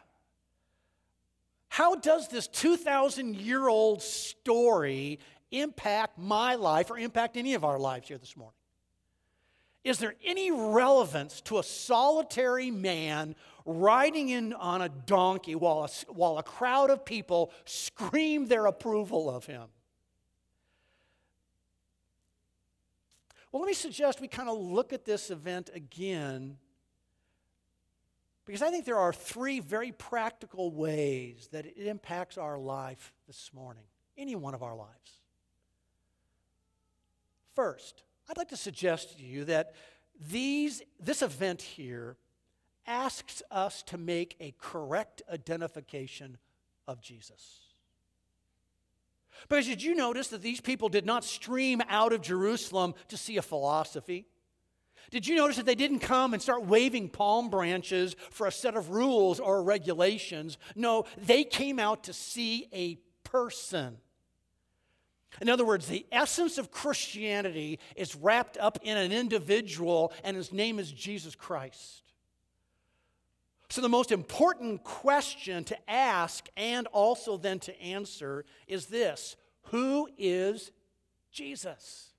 How 1.73 1.95
does 1.95 2.29
this 2.29 2.49
2,000 2.49 3.35
year 3.35 3.67
old 3.67 4.03
story 4.03 5.19
impact 5.51 6.19
my 6.19 6.55
life 6.55 6.91
or 6.91 6.99
impact 6.99 7.39
any 7.39 7.55
of 7.55 7.65
our 7.65 7.79
lives 7.79 8.09
here 8.09 8.19
this 8.19 8.37
morning? 8.37 8.59
Is 9.83 9.97
there 9.97 10.15
any 10.23 10.51
relevance 10.51 11.41
to 11.47 11.61
a 11.61 11.63
solitary 11.63 12.71
man 12.71 13.37
riding 13.65 14.29
in 14.29 14.53
on 14.53 14.83
a 14.83 14.91
donkey 14.91 15.55
while 15.55 15.85
a, 15.85 16.13
while 16.13 16.37
a 16.37 16.43
crowd 16.43 16.91
of 16.91 17.07
people 17.07 17.51
scream 17.65 18.49
their 18.49 18.67
approval 18.67 19.31
of 19.31 19.47
him? 19.47 19.69
Well, 23.51 23.63
let 23.63 23.67
me 23.67 23.73
suggest 23.73 24.21
we 24.21 24.29
kind 24.29 24.51
of 24.51 24.59
look 24.59 24.93
at 24.93 25.07
this 25.07 25.31
event 25.31 25.71
again 25.75 26.59
because 28.53 28.69
I 28.69 28.71
think 28.71 28.85
there 28.85 28.99
are 28.99 29.15
three 29.15 29.61
very 29.61 29.93
practical 29.93 30.71
ways 30.73 31.49
that 31.53 31.65
it 31.65 31.87
impacts 31.87 32.37
our 32.37 32.59
life 32.59 33.15
this 33.27 33.51
morning, 33.55 33.85
any 34.19 34.37
one 34.37 34.53
of 34.53 34.63
our 34.63 34.77
lives. 34.77 35.23
First, 37.55 38.03
I'd 38.29 38.37
like 38.37 38.51
to 38.51 38.59
suggest 38.59 39.17
to 39.17 39.25
you 39.25 39.47
that 39.47 39.75
these, 40.21 40.83
this 41.01 41.23
event 41.23 41.63
here 41.63 42.19
asks 42.87 43.43
us 43.51 43.83
to 43.85 43.97
make 43.97 44.37
a 44.39 44.53
correct 44.59 45.23
identification 45.33 46.37
of 46.87 47.01
Jesus. 47.01 47.61
Because 49.49 49.67
did 49.67 49.83
you 49.83 49.95
notice 49.95 50.29
that 50.29 50.43
these 50.43 50.61
people 50.61 50.91
did 50.91 51.07
not 51.07 51.25
stream 51.25 51.81
out 51.89 52.13
of 52.13 52.21
Jerusalem 52.21 52.93
to 53.09 53.17
see 53.17 53.39
a 53.39 53.43
philosophy? 53.43 54.27
Did 55.11 55.27
you 55.27 55.37
notice 55.37 55.57
that 55.57 55.67
they 55.67 55.75
didn't 55.75 55.99
come 55.99 56.33
and 56.33 56.43
start 56.43 56.65
waving 56.65 57.11
palm 57.11 57.51
branches 57.51 58.17
for 58.31 58.47
a 58.47 58.53
set 58.53 58.77
of 58.77 58.91
rules 58.91 59.41
or 59.41 59.63
regulations? 59.63 60.59
No, 60.75 61.05
they 61.19 61.45
came 61.45 61.79
out 61.79 62.05
to 62.05 62.13
see 62.13 62.69
a 62.73 62.99
person. 63.25 63.99
In 65.41 65.49
other 65.49 65.65
words, 65.65 65.87
the 65.87 66.07
essence 66.13 66.59
of 66.59 66.71
Christianity 66.71 67.79
is 67.97 68.15
wrapped 68.15 68.59
up 68.59 68.79
in 68.83 68.97
an 68.97 69.13
individual, 69.13 70.13
and 70.25 70.37
his 70.37 70.53
name 70.53 70.79
is 70.79 70.93
Jesus 70.93 71.35
Christ. 71.35 72.03
So, 73.71 73.81
the 73.81 73.89
most 73.89 74.13
important 74.13 74.85
question 74.85 75.65
to 75.65 75.91
ask 75.91 76.47
and 76.59 76.87
also 76.89 77.39
then 77.39 77.59
to 77.61 77.81
answer 77.81 78.45
is 78.67 78.87
this 78.87 79.37
Who 79.69 80.11
is 80.19 80.71
Jesus? 81.31 82.12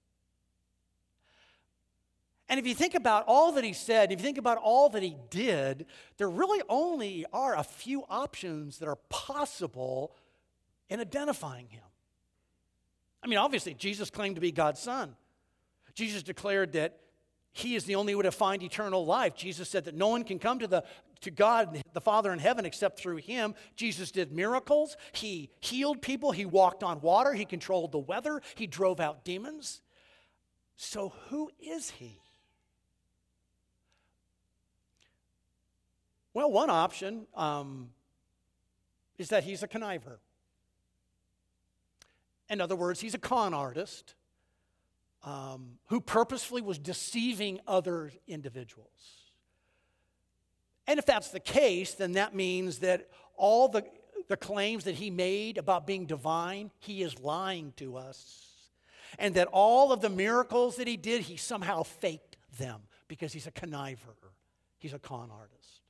And 2.49 2.60
if 2.60 2.67
you 2.67 2.75
think 2.75 2.93
about 2.93 3.23
all 3.27 3.53
that 3.53 3.63
he 3.63 3.73
said, 3.73 4.12
if 4.12 4.19
you 4.19 4.23
think 4.23 4.38
about 4.38 4.58
all 4.58 4.89
that 4.89 5.01
he 5.01 5.15
did, 5.29 5.86
there 6.17 6.29
really 6.29 6.62
only 6.69 7.25
are 7.32 7.56
a 7.56 7.63
few 7.63 8.03
options 8.10 8.79
that 8.79 8.88
are 8.88 8.97
possible 9.10 10.15
in 10.89 10.99
identifying 10.99 11.67
him. 11.67 11.84
I 13.23 13.27
mean, 13.27 13.39
obviously, 13.39 13.73
Jesus 13.73 14.10
claimed 14.10 14.36
to 14.36 14.41
be 14.41 14.51
God's 14.51 14.82
son. 14.82 15.15
Jesus 15.95 16.23
declared 16.23 16.73
that 16.73 16.99
he 17.53 17.75
is 17.75 17.86
the 17.86 17.95
only 17.95 18.15
way 18.15 18.23
to 18.23 18.32
find 18.32 18.62
eternal 18.62 19.06
life. 19.06 19.36
Jesus 19.36 19.69
said 19.69 19.86
that 19.86 19.95
no 19.95 20.10
one 20.10 20.23
can 20.23 20.39
come 20.39 20.60
to, 20.60 20.67
the, 20.67 20.84
to 21.21 21.32
God, 21.32 21.82
the 21.93 22.01
Father 22.01 22.34
in 22.34 22.39
heaven, 22.39 22.65
except 22.65 22.99
through 22.99 23.17
him. 23.17 23.53
Jesus 23.75 24.12
did 24.12 24.32
miracles. 24.32 24.97
He 25.13 25.51
healed 25.60 26.01
people. 26.01 26.32
He 26.32 26.45
walked 26.45 26.84
on 26.84 26.99
water. 26.99 27.34
He 27.34 27.45
controlled 27.45 27.91
the 27.91 27.99
weather. 27.99 28.41
He 28.56 28.67
drove 28.67 28.99
out 28.99 29.23
demons. 29.23 29.82
So, 30.75 31.13
who 31.29 31.51
is 31.60 31.91
he? 31.91 32.23
Well, 36.34 36.52
one 36.52 36.69
option 36.69 37.28
um, 37.36 37.89
is 39.17 39.30
that 39.30 39.43
he's 39.43 39.63
a 39.63 39.67
conniver. 39.67 40.17
In 42.50 42.60
other 42.60 42.76
words, 42.76 43.00
he's 43.00 43.13
a 43.13 43.19
con 43.19 43.54
artist 43.54 44.15
um, 45.24 45.78
who 45.88 46.02
purposefully 46.02 46.62
was 46.62 46.78
deceiving 46.78 47.60
other 47.67 48.12
individuals. 48.28 48.89
And 50.88 51.00
if 51.00 51.06
that's 51.06 51.30
the 51.30 51.39
case, 51.39 51.93
then 51.93 52.13
that 52.13 52.36
means 52.36 52.80
that 52.80 53.10
all 53.38 53.69
the, 53.69 53.86
the 54.28 54.36
claims 54.36 54.84
that 54.84 54.96
he 54.96 55.10
made 55.10 55.58
about 55.58 55.88
being 55.88 56.06
divine, 56.06 56.72
he 56.80 57.04
is 57.04 57.19
lying 57.19 57.74
to 57.78 57.96
us. 57.96 58.50
And 59.17 59.36
that 59.36 59.48
all 59.52 59.91
of 59.91 60.02
the 60.02 60.10
miracles 60.10 60.78
that 60.78 60.88
he 60.88 60.98
did, 60.98 61.22
he 61.22 61.38
somehow 61.38 61.84
faked 61.84 62.38
them 62.58 62.82
because 63.08 63.32
he's 63.32 63.48
a 63.48 63.52
conniver, 63.52 64.15
he's 64.80 64.93
a 64.93 65.00
con 65.00 65.30
artist. 65.32 65.83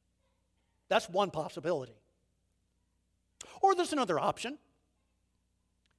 That's 0.93 1.09
one 1.09 1.31
possibility. 1.31 1.95
Or 3.63 3.73
there's 3.73 3.93
another 3.93 4.19
option. 4.19 4.59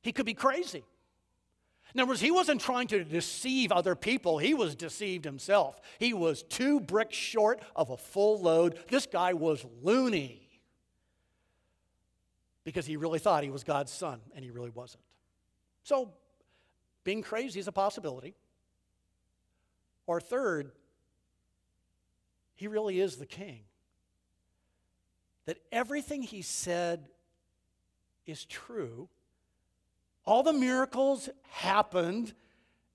He 0.03 0.13
could 0.13 0.25
be 0.25 0.35
crazy. 0.35 0.85
In 1.93 2.01
other 2.01 2.11
words, 2.11 2.21
he 2.21 2.31
wasn't 2.31 2.61
trying 2.61 2.87
to 2.89 3.03
deceive 3.03 3.73
other 3.73 3.97
people, 3.97 4.39
he 4.39 4.55
was 4.55 4.77
deceived 4.77 5.25
himself. 5.25 5.81
He 5.99 6.15
was 6.15 6.45
two 6.45 6.79
bricks 6.79 7.17
short 7.17 7.61
of 7.75 7.91
a 7.91 7.97
full 7.97 8.41
load. 8.41 8.79
This 8.89 9.05
guy 9.07 9.33
was 9.33 9.67
loony 9.83 10.49
because 12.63 12.87
he 12.87 12.97
really 12.97 13.19
thought 13.19 13.43
he 13.43 13.51
was 13.51 13.65
God's 13.65 13.91
son, 13.91 14.21
and 14.37 14.45
he 14.45 14.53
really 14.53 14.71
wasn't. 14.71 15.03
So, 15.83 16.13
being 17.03 17.21
crazy 17.21 17.59
is 17.59 17.67
a 17.67 17.73
possibility. 17.73 18.37
Or 20.07 20.21
third, 20.21 20.71
he 22.55 22.69
really 22.69 23.01
is 23.01 23.17
the 23.17 23.27
king 23.27 23.65
that 25.47 25.59
everything 25.73 26.23
he 26.23 26.43
said 26.43 27.09
is 28.27 28.45
true. 28.45 29.09
All 30.25 30.43
the 30.43 30.53
miracles 30.53 31.29
happened, 31.51 32.33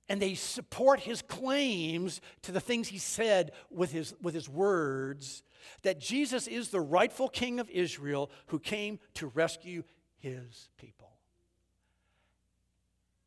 and 0.08 0.22
they 0.22 0.34
support 0.34 1.00
his 1.00 1.22
claims 1.22 2.22
to 2.42 2.52
the 2.52 2.60
things 2.60 2.88
he 2.88 2.98
said 2.98 3.52
with 3.70 3.92
his, 3.92 4.16
with 4.22 4.34
his 4.34 4.50
words 4.50 5.44
that 5.84 6.00
Jesus 6.00 6.48
is 6.48 6.70
the 6.70 6.82
rightful 6.82 7.30
king 7.30 7.60
of 7.60 7.70
Israel 7.70 8.32
who 8.48 8.60
came 8.60 9.00
to 9.16 9.28
rescue 9.28 9.84
his 10.18 10.70
people. 10.78 11.12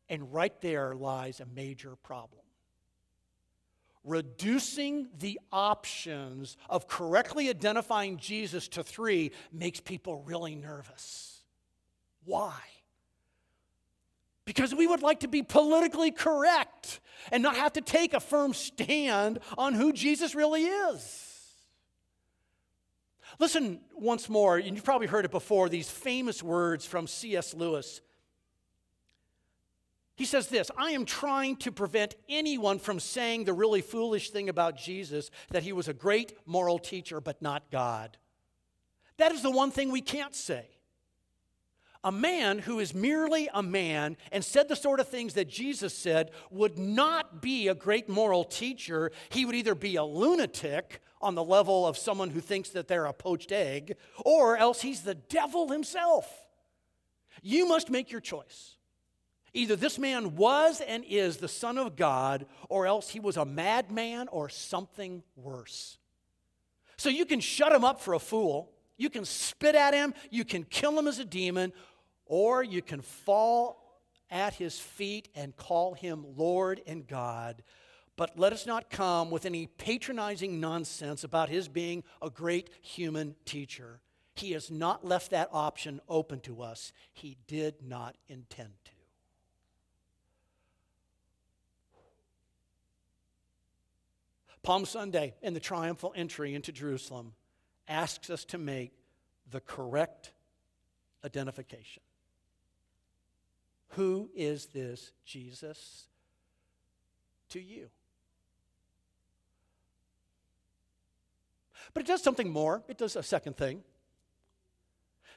And 0.09 0.33
right 0.33 0.59
there 0.61 0.95
lies 0.95 1.39
a 1.39 1.45
major 1.45 1.95
problem 1.95 2.42
reducing 4.03 5.07
the 5.19 5.39
options 5.51 6.57
of 6.69 6.87
correctly 6.87 7.49
identifying 7.49 8.17
Jesus 8.17 8.67
to 8.69 8.83
three 8.83 9.31
makes 9.51 9.79
people 9.79 10.21
really 10.25 10.55
nervous. 10.55 11.41
Why? 12.25 12.59
Because 14.45 14.75
we 14.75 14.87
would 14.87 15.01
like 15.01 15.21
to 15.21 15.27
be 15.27 15.41
politically 15.41 16.11
correct 16.11 16.99
and 17.31 17.41
not 17.41 17.55
have 17.55 17.73
to 17.73 17.81
take 17.81 18.13
a 18.13 18.19
firm 18.19 18.53
stand 18.53 19.39
on 19.57 19.73
who 19.73 19.93
Jesus 19.93 20.35
really 20.35 20.65
is. 20.65 21.29
Listen 23.39 23.79
once 23.95 24.29
more, 24.29 24.57
and 24.57 24.75
you've 24.75 24.83
probably 24.83 25.07
heard 25.07 25.25
it 25.25 25.31
before, 25.31 25.69
these 25.69 25.89
famous 25.89 26.43
words 26.43 26.85
from 26.85 27.07
C.S. 27.07 27.53
Lewis 27.53 28.01
he 30.15 30.25
says 30.25 30.47
this 30.47 30.69
I 30.77 30.91
am 30.91 31.05
trying 31.05 31.57
to 31.57 31.71
prevent 31.71 32.15
anyone 32.29 32.79
from 32.79 32.99
saying 32.99 33.45
the 33.45 33.53
really 33.53 33.81
foolish 33.81 34.29
thing 34.29 34.49
about 34.49 34.77
Jesus 34.77 35.31
that 35.49 35.63
he 35.63 35.73
was 35.73 35.87
a 35.87 35.93
great 35.93 36.33
moral 36.45 36.79
teacher, 36.79 37.19
but 37.19 37.41
not 37.41 37.71
God. 37.71 38.17
That 39.17 39.31
is 39.31 39.41
the 39.41 39.51
one 39.51 39.71
thing 39.71 39.91
we 39.91 40.01
can't 40.01 40.35
say. 40.35 40.65
A 42.05 42.11
man 42.11 42.59
who 42.59 42.79
is 42.79 42.93
merely 42.93 43.49
a 43.53 43.63
man 43.63 44.17
and 44.31 44.43
said 44.43 44.67
the 44.67 44.75
sort 44.75 44.99
of 44.99 45.07
things 45.07 45.35
that 45.35 45.47
Jesus 45.47 45.97
said 45.97 46.31
would 46.51 46.77
not 46.77 47.41
be 47.41 47.69
a 47.69 47.75
great 47.75 48.09
moral 48.09 48.43
teacher. 48.43 49.11
He 49.29 49.45
would 49.45 49.55
either 49.55 49.73
be 49.73 49.95
a 49.95 50.03
lunatic 50.03 51.01
on 51.21 51.35
the 51.35 51.43
level 51.43 51.87
of 51.87 51.97
someone 51.97 52.29
who 52.29 52.41
thinks 52.41 52.69
that 52.71 52.89
they're 52.89 53.05
a 53.05 53.13
poached 53.13 53.53
egg, 53.53 53.95
or 54.25 54.57
else 54.57 54.81
he's 54.81 55.03
the 55.03 55.15
devil 55.15 55.69
himself. 55.69 56.29
You 57.41 57.65
must 57.69 57.89
make 57.89 58.11
your 58.11 58.19
choice. 58.19 58.75
Either 59.53 59.75
this 59.75 59.99
man 59.99 60.35
was 60.35 60.81
and 60.81 61.03
is 61.07 61.37
the 61.37 61.47
Son 61.47 61.77
of 61.77 61.95
God, 61.95 62.45
or 62.69 62.87
else 62.87 63.09
he 63.09 63.19
was 63.19 63.37
a 63.37 63.45
madman 63.45 64.27
or 64.29 64.49
something 64.49 65.21
worse. 65.35 65.97
So 66.97 67.09
you 67.09 67.25
can 67.25 67.39
shut 67.39 67.71
him 67.71 67.83
up 67.83 68.01
for 68.01 68.13
a 68.13 68.19
fool, 68.19 68.71
you 68.97 69.09
can 69.09 69.25
spit 69.25 69.75
at 69.75 69.93
him, 69.93 70.13
you 70.31 70.43
can 70.45 70.63
kill 70.63 70.97
him 70.97 71.07
as 71.07 71.19
a 71.19 71.25
demon, 71.25 71.73
or 72.25 72.63
you 72.63 72.81
can 72.81 73.01
fall 73.01 73.99
at 74.31 74.55
his 74.55 74.79
feet 74.79 75.29
and 75.35 75.55
call 75.55 75.93
him 75.93 76.25
Lord 76.35 76.81
and 76.87 77.05
God. 77.07 77.63
But 78.15 78.37
let 78.37 78.53
us 78.53 78.65
not 78.65 78.89
come 78.89 79.29
with 79.31 79.45
any 79.45 79.67
patronizing 79.67 80.59
nonsense 80.59 81.23
about 81.23 81.49
his 81.49 81.67
being 81.67 82.03
a 82.21 82.29
great 82.29 82.69
human 82.81 83.35
teacher. 83.45 83.99
He 84.35 84.53
has 84.53 84.71
not 84.71 85.05
left 85.05 85.31
that 85.31 85.49
option 85.51 85.99
open 86.09 86.39
to 86.41 86.61
us. 86.61 86.91
He 87.11 87.37
did 87.47 87.75
not 87.83 88.15
intend 88.27 88.73
to. 88.85 88.92
Palm 94.63 94.85
Sunday 94.85 95.35
and 95.43 95.55
the 95.55 95.59
triumphal 95.59 96.13
entry 96.15 96.55
into 96.55 96.71
Jerusalem 96.71 97.33
asks 97.87 98.29
us 98.29 98.45
to 98.45 98.57
make 98.57 98.93
the 99.51 99.59
correct 99.59 100.31
identification. 101.23 102.01
Who 103.89 104.29
is 104.33 104.67
this 104.67 105.11
Jesus 105.25 106.05
to 107.49 107.59
you? 107.59 107.89
But 111.93 112.03
it 112.03 112.07
does 112.07 112.23
something 112.23 112.49
more. 112.49 112.83
It 112.87 112.97
does 112.97 113.15
a 113.15 113.21
second 113.21 113.57
thing. 113.57 113.83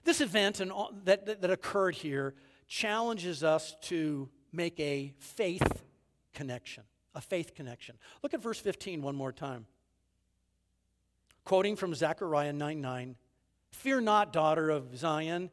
This 0.04 0.20
event 0.20 0.60
and 0.60 0.72
that, 1.04 1.26
that, 1.26 1.42
that 1.42 1.50
occurred 1.50 1.96
here 1.96 2.34
challenges 2.68 3.42
us 3.42 3.76
to 3.82 4.28
make 4.52 4.78
a 4.80 5.12
faith 5.18 5.82
connection. 6.32 6.84
A 7.16 7.20
faith 7.20 7.54
connection. 7.54 7.96
Look 8.22 8.34
at 8.34 8.42
verse 8.42 8.60
15 8.60 9.00
one 9.02 9.16
more 9.16 9.32
time. 9.32 9.66
Quoting 11.44 11.74
from 11.74 11.94
Zechariah 11.94 12.52
9 12.52 12.80
9 12.80 13.16
Fear 13.72 14.02
not, 14.02 14.32
daughter 14.32 14.70
of 14.70 14.96
Zion, 14.96 15.50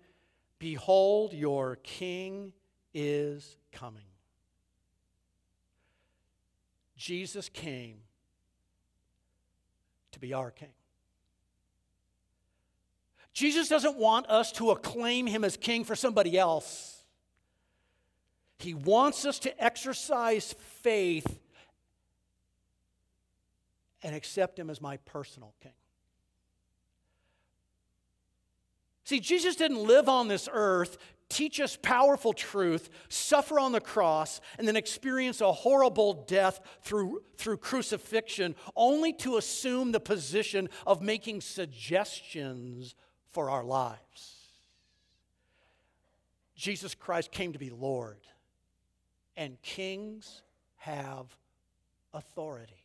behold, 0.60 1.34
your 1.34 1.78
king 1.78 2.54
is 2.93 3.58
coming. 3.71 4.04
Jesus 6.97 7.49
came 7.49 7.97
to 10.12 10.19
be 10.19 10.34
our 10.34 10.52
king. 10.52 10.73
Jesus 13.34 13.67
doesn't 13.67 13.97
want 13.97 14.30
us 14.30 14.52
to 14.54 14.71
acclaim 14.71 15.28
him 15.28 15.43
as 15.43 15.58
king 15.58 15.84
for 15.84 15.95
somebody 15.95 16.38
else. 16.38 17.04
He 18.60 18.73
wants 18.73 19.26
us 19.26 19.39
to 19.39 19.63
exercise 19.63 20.56
faith 20.82 21.39
and 24.04 24.16
accept 24.16 24.60
him 24.60 24.70
as 24.70 24.82
my 24.82 24.98
personal 24.98 25.54
king. 25.62 25.72
See, 29.06 29.20
Jesus 29.20 29.56
didn't 29.56 29.86
live 29.86 30.08
on 30.08 30.28
this 30.28 30.48
earth, 30.52 30.98
teach 31.30 31.60
us 31.60 31.78
powerful 31.82 32.32
truth, 32.32 32.89
suffer 33.10 33.60
on 33.60 33.72
the 33.72 33.82
cross, 33.82 34.39
and 34.58 34.68
then 34.68 34.76
experience 34.76 35.42
a 35.42 35.52
horrible 35.52 36.26
death 36.28 36.62
through, 36.82 37.22
through 37.38 37.58
crucifixion, 37.58 38.56
only 38.76 39.12
to 39.13 39.38
assume 39.38 39.92
the 39.92 40.00
position 40.00 40.70
of 40.86 41.02
making 41.02 41.42
suggestions 41.42 42.96
for 43.32 43.50
our 43.50 43.63
lives. 43.63 44.36
Jesus 46.56 46.96
Christ 46.96 47.32
came 47.32 47.52
to 47.54 47.60
be 47.60 47.70
Lord, 47.70 48.22
and 49.36 49.62
kings 49.62 50.44
have 50.78 51.26
authority. 52.13 52.83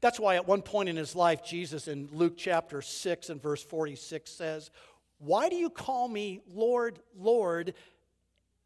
That's 0.00 0.20
why 0.20 0.36
at 0.36 0.46
one 0.46 0.62
point 0.62 0.88
in 0.88 0.96
his 0.96 1.14
life, 1.14 1.44
Jesus 1.44 1.88
in 1.88 2.08
Luke 2.12 2.34
chapter 2.36 2.82
6 2.82 3.30
and 3.30 3.42
verse 3.42 3.62
46 3.62 4.30
says, 4.30 4.70
Why 5.18 5.48
do 5.48 5.56
you 5.56 5.70
call 5.70 6.08
me 6.08 6.40
Lord, 6.52 6.98
Lord, 7.16 7.74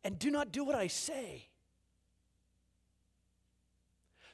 and 0.05 0.19
do 0.19 0.31
not 0.31 0.53
do 0.53 0.65
what 0.65 0.75
I 0.75 0.87
say? 0.87 1.49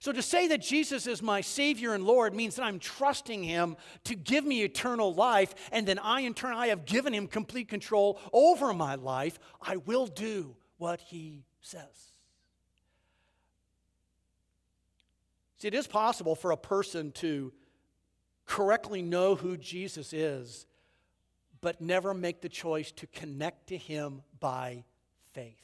So 0.04 0.12
to 0.12 0.20
say 0.20 0.48
that 0.48 0.60
Jesus 0.60 1.06
is 1.06 1.22
my 1.22 1.40
Savior 1.40 1.94
and 1.94 2.04
Lord 2.04 2.34
means 2.34 2.56
that 2.56 2.64
I'm 2.64 2.78
trusting 2.78 3.42
Him 3.42 3.74
to 4.04 4.14
give 4.14 4.44
me 4.44 4.62
eternal 4.62 5.14
life, 5.14 5.54
and 5.72 5.86
then 5.86 5.98
I, 5.98 6.20
in 6.20 6.34
turn, 6.34 6.54
I 6.54 6.66
have 6.66 6.84
given 6.84 7.14
Him 7.14 7.26
complete 7.26 7.68
control 7.68 8.20
over 8.30 8.74
my 8.74 8.96
life. 8.96 9.38
I 9.62 9.76
will 9.78 10.06
do 10.06 10.56
what 10.76 11.00
He 11.00 11.46
says. 11.62 12.13
See, 15.64 15.68
it 15.68 15.74
is 15.74 15.86
possible 15.86 16.34
for 16.34 16.50
a 16.50 16.58
person 16.58 17.10
to 17.12 17.50
correctly 18.44 19.00
know 19.00 19.34
who 19.34 19.56
Jesus 19.56 20.12
is, 20.12 20.66
but 21.62 21.80
never 21.80 22.12
make 22.12 22.42
the 22.42 22.50
choice 22.50 22.92
to 22.92 23.06
connect 23.06 23.68
to 23.68 23.78
Him 23.78 24.20
by 24.38 24.84
faith. 25.32 25.56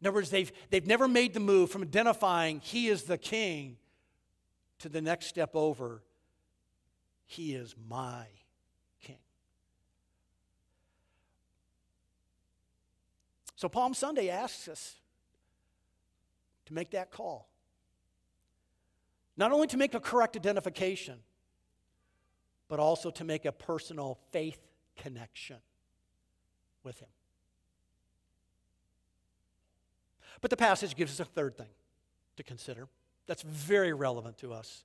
In 0.00 0.06
other 0.06 0.14
words, 0.14 0.30
they've, 0.30 0.52
they've 0.70 0.86
never 0.86 1.08
made 1.08 1.34
the 1.34 1.40
move 1.40 1.72
from 1.72 1.82
identifying 1.82 2.60
He 2.60 2.86
is 2.86 3.02
the 3.02 3.18
King 3.18 3.78
to 4.78 4.88
the 4.88 5.02
next 5.02 5.26
step 5.26 5.56
over 5.56 6.00
He 7.26 7.56
is 7.56 7.74
my 7.88 8.26
King. 9.02 9.18
So 13.56 13.68
Palm 13.68 13.92
Sunday 13.92 14.28
asks 14.28 14.68
us 14.68 14.94
to 16.66 16.74
make 16.74 16.92
that 16.92 17.10
call. 17.10 17.49
Not 19.40 19.52
only 19.52 19.66
to 19.68 19.78
make 19.78 19.94
a 19.94 20.00
correct 20.00 20.36
identification, 20.36 21.14
but 22.68 22.78
also 22.78 23.10
to 23.10 23.24
make 23.24 23.46
a 23.46 23.52
personal 23.52 24.18
faith 24.32 24.60
connection 24.98 25.56
with 26.84 26.98
Him. 27.00 27.08
But 30.42 30.50
the 30.50 30.58
passage 30.58 30.94
gives 30.94 31.12
us 31.12 31.20
a 31.20 31.24
third 31.24 31.56
thing 31.56 31.70
to 32.36 32.42
consider 32.42 32.86
that's 33.26 33.40
very 33.40 33.94
relevant 33.94 34.36
to 34.38 34.52
us, 34.52 34.84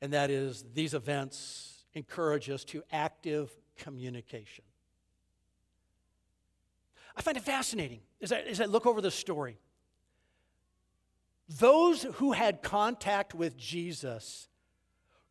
and 0.00 0.14
that 0.14 0.30
is 0.30 0.64
these 0.72 0.94
events 0.94 1.84
encourage 1.92 2.48
us 2.48 2.64
to 2.64 2.82
active 2.90 3.54
communication. 3.76 4.64
I 7.14 7.20
find 7.20 7.36
it 7.36 7.42
fascinating 7.42 8.00
as 8.22 8.32
I, 8.32 8.38
as 8.40 8.62
I 8.62 8.64
look 8.64 8.86
over 8.86 9.02
this 9.02 9.14
story. 9.14 9.58
Those 11.48 12.02
who 12.14 12.32
had 12.32 12.62
contact 12.62 13.34
with 13.34 13.56
Jesus 13.56 14.48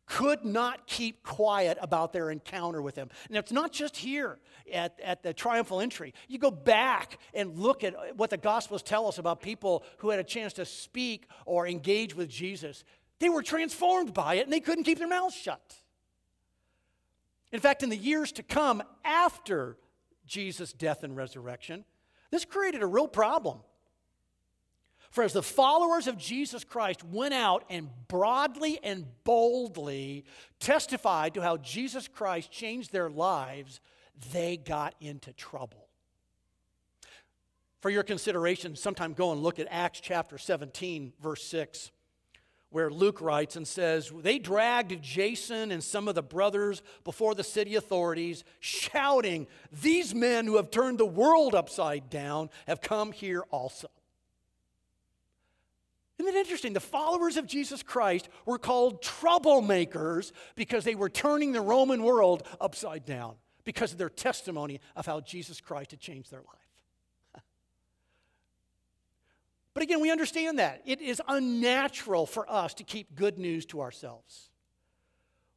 could 0.08 0.44
not 0.44 0.86
keep 0.86 1.22
quiet 1.22 1.76
about 1.80 2.12
their 2.12 2.30
encounter 2.30 2.80
with 2.80 2.96
him. 2.96 3.10
And 3.28 3.36
it's 3.36 3.52
not 3.52 3.72
just 3.72 3.96
here 3.96 4.38
at, 4.72 4.98
at 5.02 5.22
the 5.22 5.34
triumphal 5.34 5.80
entry. 5.80 6.14
You 6.28 6.38
go 6.38 6.50
back 6.50 7.18
and 7.34 7.58
look 7.58 7.84
at 7.84 8.16
what 8.16 8.30
the 8.30 8.38
Gospels 8.38 8.82
tell 8.82 9.06
us 9.06 9.18
about 9.18 9.42
people 9.42 9.84
who 9.98 10.08
had 10.10 10.18
a 10.18 10.24
chance 10.24 10.54
to 10.54 10.64
speak 10.64 11.26
or 11.44 11.68
engage 11.68 12.16
with 12.16 12.30
Jesus. 12.30 12.84
They 13.18 13.28
were 13.28 13.42
transformed 13.42 14.14
by 14.14 14.36
it 14.36 14.44
and 14.44 14.52
they 14.52 14.60
couldn't 14.60 14.84
keep 14.84 14.98
their 14.98 15.08
mouths 15.08 15.34
shut. 15.34 15.74
In 17.52 17.60
fact, 17.60 17.82
in 17.82 17.90
the 17.90 17.96
years 17.96 18.32
to 18.32 18.42
come 18.42 18.82
after 19.04 19.76
Jesus' 20.26 20.72
death 20.72 21.02
and 21.02 21.16
resurrection, 21.16 21.84
this 22.30 22.44
created 22.44 22.82
a 22.82 22.86
real 22.86 23.08
problem 23.08 23.58
for 25.10 25.24
as 25.24 25.32
the 25.32 25.42
followers 25.42 26.06
of 26.06 26.18
Jesus 26.18 26.64
Christ 26.64 27.02
went 27.04 27.34
out 27.34 27.64
and 27.70 27.88
broadly 28.08 28.78
and 28.82 29.06
boldly 29.24 30.24
testified 30.60 31.34
to 31.34 31.42
how 31.42 31.56
Jesus 31.56 32.08
Christ 32.08 32.50
changed 32.50 32.92
their 32.92 33.08
lives, 33.08 33.80
they 34.32 34.56
got 34.56 34.94
into 35.00 35.32
trouble. 35.32 35.88
For 37.80 37.90
your 37.90 38.02
consideration, 38.02 38.74
sometime 38.76 39.12
go 39.12 39.32
and 39.32 39.42
look 39.42 39.58
at 39.58 39.68
Acts 39.70 40.00
chapter 40.00 40.36
17, 40.36 41.12
verse 41.22 41.44
6, 41.44 41.90
where 42.70 42.90
Luke 42.90 43.20
writes 43.20 43.56
and 43.56 43.66
says, 43.66 44.12
They 44.14 44.38
dragged 44.38 45.00
Jason 45.00 45.70
and 45.70 45.82
some 45.82 46.08
of 46.08 46.14
the 46.14 46.22
brothers 46.22 46.82
before 47.04 47.34
the 47.34 47.44
city 47.44 47.76
authorities, 47.76 48.44
shouting, 48.60 49.46
These 49.80 50.14
men 50.14 50.46
who 50.46 50.56
have 50.56 50.70
turned 50.70 50.98
the 50.98 51.06
world 51.06 51.54
upside 51.54 52.10
down 52.10 52.50
have 52.66 52.80
come 52.80 53.12
here 53.12 53.44
also. 53.50 53.88
Isn't 56.18 56.34
it 56.34 56.38
interesting? 56.38 56.72
The 56.72 56.80
followers 56.80 57.36
of 57.36 57.46
Jesus 57.46 57.82
Christ 57.82 58.28
were 58.44 58.58
called 58.58 59.02
troublemakers 59.02 60.32
because 60.56 60.84
they 60.84 60.96
were 60.96 61.08
turning 61.08 61.52
the 61.52 61.60
Roman 61.60 62.02
world 62.02 62.42
upside 62.60 63.04
down, 63.04 63.36
because 63.64 63.92
of 63.92 63.98
their 63.98 64.10
testimony 64.10 64.80
of 64.96 65.06
how 65.06 65.20
Jesus 65.20 65.60
Christ 65.60 65.92
had 65.92 66.00
changed 66.00 66.30
their 66.30 66.40
life. 66.40 67.42
But 69.74 69.84
again, 69.84 70.00
we 70.00 70.10
understand 70.10 70.58
that. 70.58 70.82
It 70.86 71.00
is 71.00 71.22
unnatural 71.28 72.26
for 72.26 72.50
us 72.50 72.74
to 72.74 72.82
keep 72.82 73.14
good 73.14 73.38
news 73.38 73.64
to 73.66 73.80
ourselves. 73.80 74.50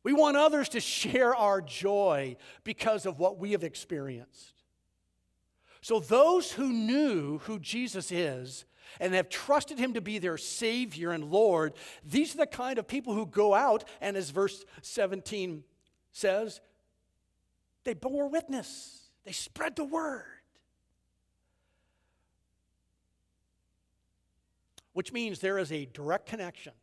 We 0.04 0.13
want 0.13 0.38
others 0.38 0.69
to 0.69 0.80
share 0.80 1.36
our 1.36 1.60
joy 1.60 2.36
because 2.63 3.08
of 3.08 3.17
what 3.17 3.39
we 3.39 3.54
have 3.54 3.63
experienced. 3.63 4.54
So, 5.82 6.00
those 6.00 6.52
who 6.52 6.71
knew 6.71 7.39
who 7.39 7.58
Jesus 7.58 8.12
is 8.12 8.65
and 8.99 9.13
have 9.13 9.30
trusted 9.30 9.77
him 9.77 9.93
to 9.93 10.01
be 10.01 10.19
their 10.19 10.38
Savior 10.38 11.12
and 11.12 11.25
Lord, 11.25 11.73
these 12.04 12.36
are 12.36 12.39
the 12.39 12.47
kind 12.47 12.77
of 12.77 12.88
people 12.88 13.13
who 13.13 13.25
go 13.25 13.54
out 13.54 13.84
and, 13.99 14.17
as 14.17 14.30
verse 14.30 14.65
17 14.82 15.63
says, 16.12 16.62
they 17.84 17.93
bore 17.93 18.27
witness, 18.27 19.10
they 19.23 19.32
spread 19.32 19.75
the 19.75 19.86
word. 19.86 20.25
Which 24.93 25.13
means 25.13 25.39
there 25.39 25.58
is 25.58 25.71
a 25.71 25.86
direct 25.86 26.25
connection 26.25 26.73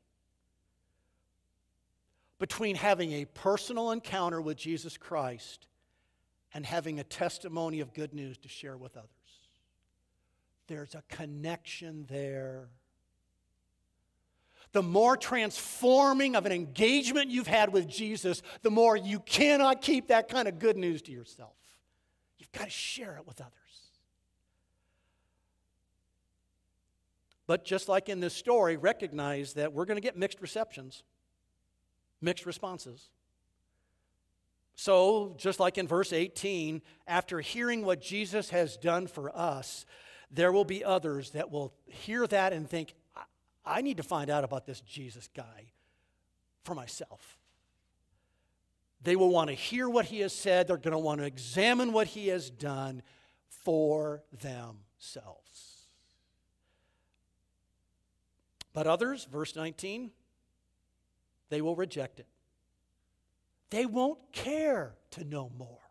between 2.38 2.76
having 2.76 3.12
a 3.12 3.24
personal 3.26 3.90
encounter 3.90 4.40
with 4.40 4.56
Jesus 4.56 4.96
Christ 4.96 5.66
and 6.54 6.64
having 6.64 6.98
a 6.98 7.04
testimony 7.04 7.80
of 7.80 7.92
good 7.92 8.14
news 8.14 8.38
to 8.38 8.48
share 8.48 8.76
with 8.76 8.96
others. 8.96 9.10
There's 10.68 10.94
a 10.94 11.02
connection 11.08 12.06
there. 12.08 12.68
The 14.72 14.82
more 14.82 15.16
transforming 15.16 16.36
of 16.36 16.44
an 16.44 16.52
engagement 16.52 17.30
you've 17.30 17.46
had 17.46 17.72
with 17.72 17.88
Jesus, 17.88 18.42
the 18.62 18.70
more 18.70 18.96
you 18.96 19.18
cannot 19.20 19.80
keep 19.80 20.08
that 20.08 20.28
kind 20.28 20.46
of 20.46 20.58
good 20.58 20.76
news 20.76 21.02
to 21.02 21.12
yourself. 21.12 21.54
You've 22.38 22.52
got 22.52 22.64
to 22.64 22.70
share 22.70 23.16
it 23.16 23.26
with 23.26 23.40
others. 23.40 23.52
But 27.46 27.64
just 27.64 27.88
like 27.88 28.10
in 28.10 28.20
this 28.20 28.34
story, 28.34 28.76
recognize 28.76 29.54
that 29.54 29.72
we're 29.72 29.86
going 29.86 29.96
to 29.96 30.02
get 30.02 30.18
mixed 30.18 30.42
receptions, 30.42 31.02
mixed 32.20 32.44
responses. 32.44 33.08
So, 34.74 35.34
just 35.38 35.58
like 35.58 35.78
in 35.78 35.88
verse 35.88 36.12
18, 36.12 36.82
after 37.06 37.40
hearing 37.40 37.86
what 37.86 38.02
Jesus 38.02 38.50
has 38.50 38.76
done 38.76 39.06
for 39.06 39.36
us, 39.36 39.86
there 40.30 40.52
will 40.52 40.64
be 40.64 40.84
others 40.84 41.30
that 41.30 41.50
will 41.50 41.72
hear 41.86 42.26
that 42.26 42.52
and 42.52 42.68
think, 42.68 42.94
I 43.64 43.82
need 43.82 43.96
to 43.98 44.02
find 44.02 44.30
out 44.30 44.44
about 44.44 44.66
this 44.66 44.80
Jesus 44.80 45.28
guy 45.34 45.72
for 46.64 46.74
myself. 46.74 47.38
They 49.02 49.16
will 49.16 49.30
want 49.30 49.48
to 49.48 49.54
hear 49.54 49.88
what 49.88 50.06
he 50.06 50.20
has 50.20 50.32
said, 50.32 50.68
they're 50.68 50.76
going 50.76 50.92
to 50.92 50.98
want 50.98 51.20
to 51.20 51.26
examine 51.26 51.92
what 51.92 52.08
he 52.08 52.28
has 52.28 52.50
done 52.50 53.02
for 53.48 54.22
themselves. 54.42 55.86
But 58.72 58.86
others, 58.86 59.24
verse 59.24 59.56
19, 59.56 60.10
they 61.48 61.60
will 61.60 61.76
reject 61.76 62.20
it. 62.20 62.26
They 63.70 63.86
won't 63.86 64.18
care 64.32 64.94
to 65.12 65.24
know 65.24 65.50
more. 65.56 65.87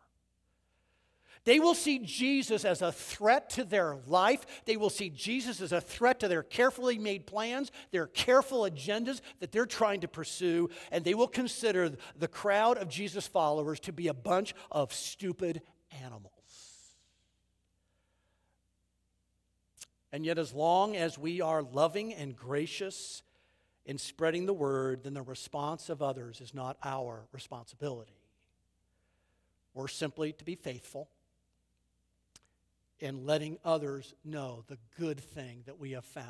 They 1.47 1.61
will 1.61 1.75
see 1.75 1.99
Jesus 1.99 2.65
as 2.65 2.81
a 2.81 2.91
threat 2.91 3.51
to 3.51 3.63
their 3.63 3.95
life. 4.05 4.45
They 4.65 4.75
will 4.75 4.89
see 4.89 5.09
Jesus 5.09 5.61
as 5.61 5.71
a 5.71 5.79
threat 5.79 6.19
to 6.19 6.27
their 6.27 6.43
carefully 6.43 6.97
made 6.97 7.25
plans, 7.25 7.71
their 7.91 8.07
careful 8.07 8.63
agendas 8.63 9.21
that 9.39 9.53
they're 9.53 9.65
trying 9.65 10.01
to 10.01 10.09
pursue, 10.09 10.69
and 10.91 11.05
they 11.05 11.13
will 11.13 11.29
consider 11.29 11.93
the 12.19 12.27
crowd 12.27 12.77
of 12.77 12.89
Jesus' 12.89 13.27
followers 13.27 13.79
to 13.79 13.93
be 13.93 14.09
a 14.09 14.13
bunch 14.13 14.53
of 14.69 14.91
stupid 14.91 15.61
animals. 16.03 16.33
And 20.11 20.25
yet, 20.25 20.37
as 20.37 20.51
long 20.51 20.97
as 20.97 21.17
we 21.17 21.39
are 21.39 21.63
loving 21.63 22.13
and 22.13 22.35
gracious 22.35 23.23
in 23.85 23.97
spreading 23.97 24.47
the 24.47 24.53
word, 24.53 25.05
then 25.05 25.13
the 25.13 25.21
response 25.21 25.87
of 25.87 26.01
others 26.01 26.41
is 26.41 26.53
not 26.53 26.75
our 26.83 27.25
responsibility. 27.31 28.19
We're 29.73 29.87
simply 29.87 30.33
to 30.33 30.43
be 30.43 30.55
faithful 30.55 31.07
in 32.99 33.25
letting 33.25 33.57
others 33.63 34.13
know 34.25 34.63
the 34.67 34.77
good 34.97 35.19
thing 35.19 35.61
that 35.65 35.79
we 35.79 35.91
have 35.91 36.05
found 36.05 36.25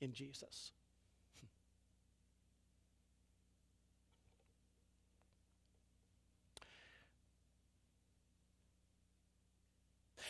in 0.00 0.12
Jesus. 0.12 0.72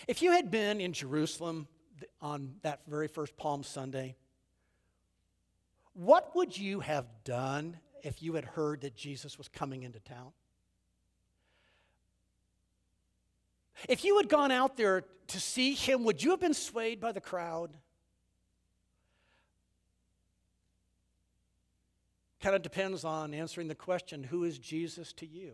If 0.06 0.22
you 0.22 0.32
had 0.32 0.50
been 0.50 0.80
in 0.80 0.92
Jerusalem 0.92 1.66
on 2.22 2.54
that 2.62 2.80
very 2.86 3.08
first 3.08 3.36
Palm 3.36 3.62
Sunday, 3.62 4.16
what 5.92 6.34
would 6.36 6.56
you 6.56 6.80
have 6.80 7.06
done 7.24 7.76
if 8.02 8.22
you 8.22 8.34
had 8.34 8.44
heard 8.44 8.82
that 8.82 8.96
Jesus 8.96 9.36
was 9.36 9.48
coming 9.48 9.82
into 9.82 9.98
town? 9.98 10.30
If 13.88 14.04
you 14.04 14.16
had 14.16 14.28
gone 14.28 14.50
out 14.50 14.76
there 14.76 15.04
to 15.28 15.40
see 15.40 15.74
him, 15.74 16.04
would 16.04 16.22
you 16.22 16.30
have 16.30 16.40
been 16.40 16.54
swayed 16.54 17.00
by 17.00 17.12
the 17.12 17.20
crowd? 17.20 17.76
Kind 22.40 22.56
of 22.56 22.62
depends 22.62 23.04
on 23.04 23.34
answering 23.34 23.68
the 23.68 23.74
question 23.74 24.24
who 24.24 24.44
is 24.44 24.58
Jesus 24.58 25.12
to 25.14 25.26
you? 25.26 25.52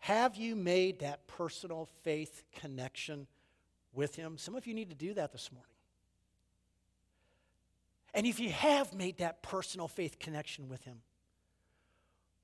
Have 0.00 0.36
you 0.36 0.54
made 0.54 1.00
that 1.00 1.26
personal 1.26 1.88
faith 2.02 2.42
connection 2.54 3.26
with 3.92 4.16
him? 4.16 4.36
Some 4.36 4.54
of 4.54 4.66
you 4.66 4.74
need 4.74 4.90
to 4.90 4.94
do 4.94 5.14
that 5.14 5.32
this 5.32 5.50
morning. 5.50 5.70
And 8.12 8.26
if 8.26 8.38
you 8.38 8.50
have 8.50 8.94
made 8.94 9.18
that 9.18 9.42
personal 9.42 9.88
faith 9.88 10.18
connection 10.18 10.68
with 10.68 10.84
him, 10.84 11.00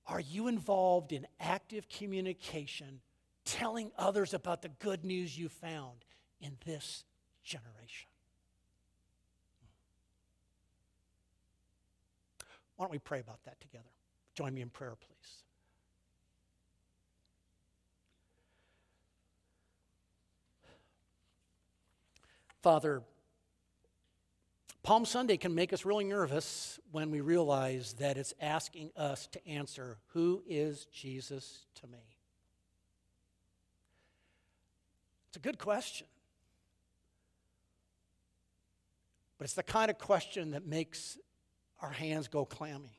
are 0.07 0.21
you 0.21 0.49
involved 0.49 1.13
in 1.13 1.27
active 1.39 1.89
communication, 1.89 3.01
telling 3.45 3.91
others 3.97 4.35
about 4.35 4.63
the 4.63 4.69
good 4.69 5.05
news 5.05 5.39
you 5.39 5.49
found 5.49 6.05
in 6.41 6.57
this 6.67 7.05
generation? 7.45 8.09
Why 12.77 12.85
don't 12.85 12.93
we 12.93 12.99
pray 12.99 13.21
about 13.21 13.45
that 13.45 13.61
together? 13.61 13.91
Join 14.35 14.55
me 14.55 14.63
in 14.63 14.71
prayer, 14.71 14.95
please. 14.97 15.43
Father, 22.63 23.03
Palm 24.83 25.05
Sunday 25.05 25.37
can 25.37 25.55
make 25.55 25.73
us 25.73 25.85
really 25.85 26.05
nervous 26.05 26.81
when 26.91 27.11
we 27.11 27.21
realize 27.21 27.93
that 27.95 28.17
it's 28.17 28.33
asking 28.41 28.91
us 28.97 29.27
to 29.29 29.47
answer 29.47 29.99
who 30.09 30.43
is 30.49 30.87
Jesus 30.87 31.67
to 31.77 31.87
me? 31.87 31.99
It's 35.29 35.37
a 35.37 35.41
good 35.41 35.59
question. 35.59 36.07
But 39.37 39.45
it's 39.45 39.55
the 39.55 39.63
kind 39.63 39.91
of 39.91 39.99
question 39.99 40.53
that 40.53 40.67
makes 40.67 41.19
our 41.81 41.91
hands 41.91 42.29
go 42.29 42.45
clammy. 42.45 42.99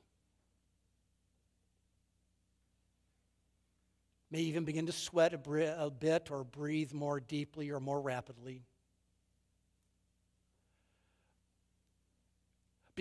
May 4.30 4.40
even 4.42 4.64
begin 4.64 4.86
to 4.86 4.92
sweat 4.92 5.34
a 5.34 5.90
bit 5.90 6.32
or 6.32 6.44
breathe 6.44 6.94
more 6.94 7.20
deeply 7.20 7.70
or 7.70 7.80
more 7.80 8.00
rapidly. 8.00 8.64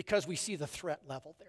Because 0.00 0.26
we 0.26 0.34
see 0.34 0.56
the 0.56 0.66
threat 0.66 1.00
level 1.06 1.36
there. 1.38 1.48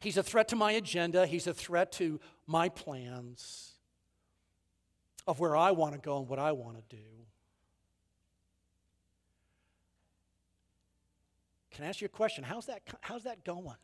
He's 0.00 0.16
a 0.16 0.22
threat 0.22 0.48
to 0.48 0.56
my 0.56 0.72
agenda, 0.72 1.26
he's 1.26 1.46
a 1.46 1.52
threat 1.52 1.92
to 1.92 2.20
my 2.46 2.70
plans 2.70 3.74
of 5.26 5.38
where 5.38 5.54
I 5.54 5.72
want 5.72 5.92
to 5.92 6.00
go 6.00 6.16
and 6.20 6.26
what 6.26 6.38
I 6.38 6.52
want 6.52 6.78
to 6.78 6.96
do. 6.96 7.02
Can 11.72 11.84
I 11.84 11.88
ask 11.88 12.00
you 12.00 12.06
a 12.06 12.08
question? 12.08 12.42
How's 12.42 12.64
that, 12.64 12.80
how's 13.02 13.24
that 13.24 13.44
going? 13.44 13.76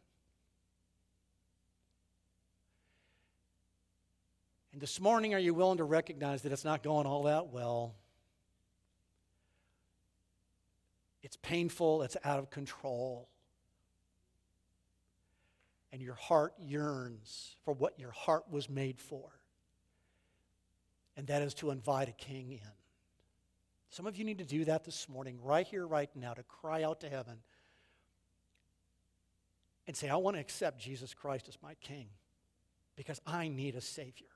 And 4.72 4.80
this 4.80 4.98
morning, 4.98 5.34
are 5.34 5.38
you 5.38 5.52
willing 5.52 5.76
to 5.76 5.84
recognize 5.84 6.40
that 6.42 6.52
it's 6.52 6.64
not 6.64 6.82
going 6.82 7.06
all 7.06 7.24
that 7.24 7.48
well? 7.48 7.94
It's 11.22 11.36
painful, 11.36 12.02
it's 12.02 12.16
out 12.24 12.38
of 12.38 12.50
control. 12.50 13.28
And 15.92 16.00
your 16.00 16.14
heart 16.14 16.54
yearns 16.58 17.56
for 17.64 17.74
what 17.74 17.98
your 17.98 18.10
heart 18.10 18.44
was 18.50 18.68
made 18.68 18.98
for. 18.98 19.30
And 21.16 21.26
that 21.26 21.42
is 21.42 21.54
to 21.54 21.70
invite 21.70 22.08
a 22.08 22.12
king 22.12 22.52
in. 22.52 22.70
Some 23.90 24.06
of 24.06 24.16
you 24.16 24.24
need 24.24 24.38
to 24.38 24.44
do 24.44 24.64
that 24.64 24.84
this 24.84 25.06
morning, 25.06 25.38
right 25.42 25.66
here, 25.66 25.86
right 25.86 26.08
now, 26.16 26.32
to 26.32 26.42
cry 26.44 26.82
out 26.82 27.00
to 27.00 27.10
heaven 27.10 27.36
and 29.86 29.94
say, 29.94 30.08
I 30.08 30.16
want 30.16 30.36
to 30.36 30.40
accept 30.40 30.80
Jesus 30.80 31.12
Christ 31.12 31.48
as 31.48 31.58
my 31.62 31.74
King 31.74 32.08
because 32.96 33.20
I 33.26 33.48
need 33.48 33.74
a 33.74 33.80
Savior. 33.80 34.28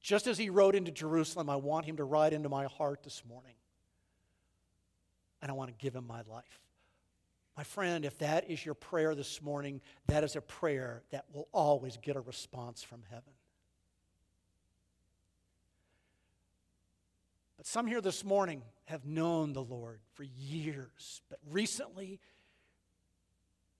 Just 0.00 0.26
as 0.26 0.38
he 0.38 0.50
rode 0.50 0.74
into 0.74 0.90
Jerusalem, 0.90 1.50
I 1.50 1.56
want 1.56 1.84
him 1.84 1.98
to 1.98 2.04
ride 2.04 2.32
into 2.32 2.48
my 2.48 2.64
heart 2.64 3.02
this 3.02 3.22
morning. 3.28 3.54
And 5.42 5.50
I 5.50 5.54
want 5.54 5.68
to 5.68 5.84
give 5.84 5.94
him 5.94 6.06
my 6.06 6.22
life. 6.30 6.60
My 7.56 7.64
friend, 7.64 8.06
if 8.06 8.16
that 8.18 8.48
is 8.48 8.64
your 8.64 8.74
prayer 8.74 9.14
this 9.14 9.42
morning, 9.42 9.82
that 10.06 10.24
is 10.24 10.36
a 10.36 10.40
prayer 10.40 11.02
that 11.10 11.26
will 11.34 11.48
always 11.52 11.98
get 11.98 12.16
a 12.16 12.20
response 12.20 12.82
from 12.82 13.02
heaven. 13.10 13.34
But 17.58 17.66
some 17.66 17.86
here 17.86 18.00
this 18.00 18.24
morning 18.24 18.62
have 18.86 19.04
known 19.04 19.52
the 19.52 19.62
Lord 19.62 20.00
for 20.14 20.24
years, 20.24 21.20
but 21.28 21.38
recently 21.50 22.20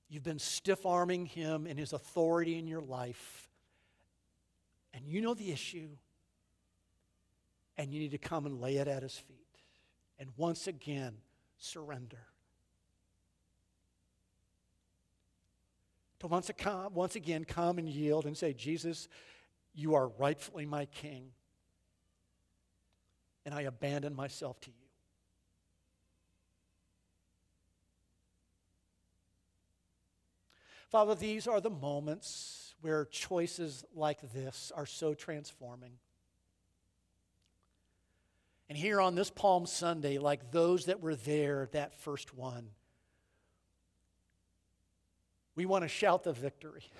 you've 0.08 0.22
been 0.22 0.38
stiff 0.38 0.84
arming 0.84 1.26
him 1.26 1.66
and 1.66 1.78
his 1.78 1.92
authority 1.92 2.58
in 2.58 2.66
your 2.66 2.82
life, 2.82 3.48
and 4.92 5.06
you 5.06 5.22
know 5.22 5.32
the 5.32 5.50
issue, 5.50 5.88
and 7.78 7.90
you 7.92 8.00
need 8.00 8.10
to 8.10 8.18
come 8.18 8.44
and 8.44 8.60
lay 8.60 8.76
it 8.76 8.86
at 8.86 9.02
his 9.02 9.16
feet. 9.16 9.38
And 10.18 10.28
once 10.36 10.66
again, 10.66 11.14
surrender. 11.62 12.26
To 16.18 16.26
once, 16.26 16.50
once 16.92 17.16
again 17.16 17.44
come 17.44 17.78
and 17.78 17.88
yield 17.88 18.26
and 18.26 18.36
say, 18.36 18.52
Jesus, 18.52 19.08
you 19.74 19.94
are 19.94 20.08
rightfully 20.08 20.66
my 20.66 20.86
king, 20.86 21.30
and 23.44 23.54
I 23.54 23.62
abandon 23.62 24.14
myself 24.14 24.60
to 24.62 24.70
you. 24.70 24.76
Father, 30.90 31.14
these 31.14 31.46
are 31.46 31.60
the 31.60 31.70
moments 31.70 32.74
where 32.82 33.06
choices 33.06 33.84
like 33.94 34.32
this 34.32 34.70
are 34.76 34.84
so 34.84 35.14
transforming. 35.14 35.92
And 38.72 38.78
here 38.78 39.02
on 39.02 39.14
this 39.14 39.28
Palm 39.28 39.66
Sunday, 39.66 40.16
like 40.16 40.50
those 40.50 40.86
that 40.86 41.02
were 41.02 41.14
there 41.14 41.68
that 41.72 41.92
first 42.00 42.34
one, 42.34 42.70
we 45.54 45.66
want 45.66 45.84
to 45.84 45.88
shout 45.88 46.24
the 46.24 46.32
victory. 46.32 46.82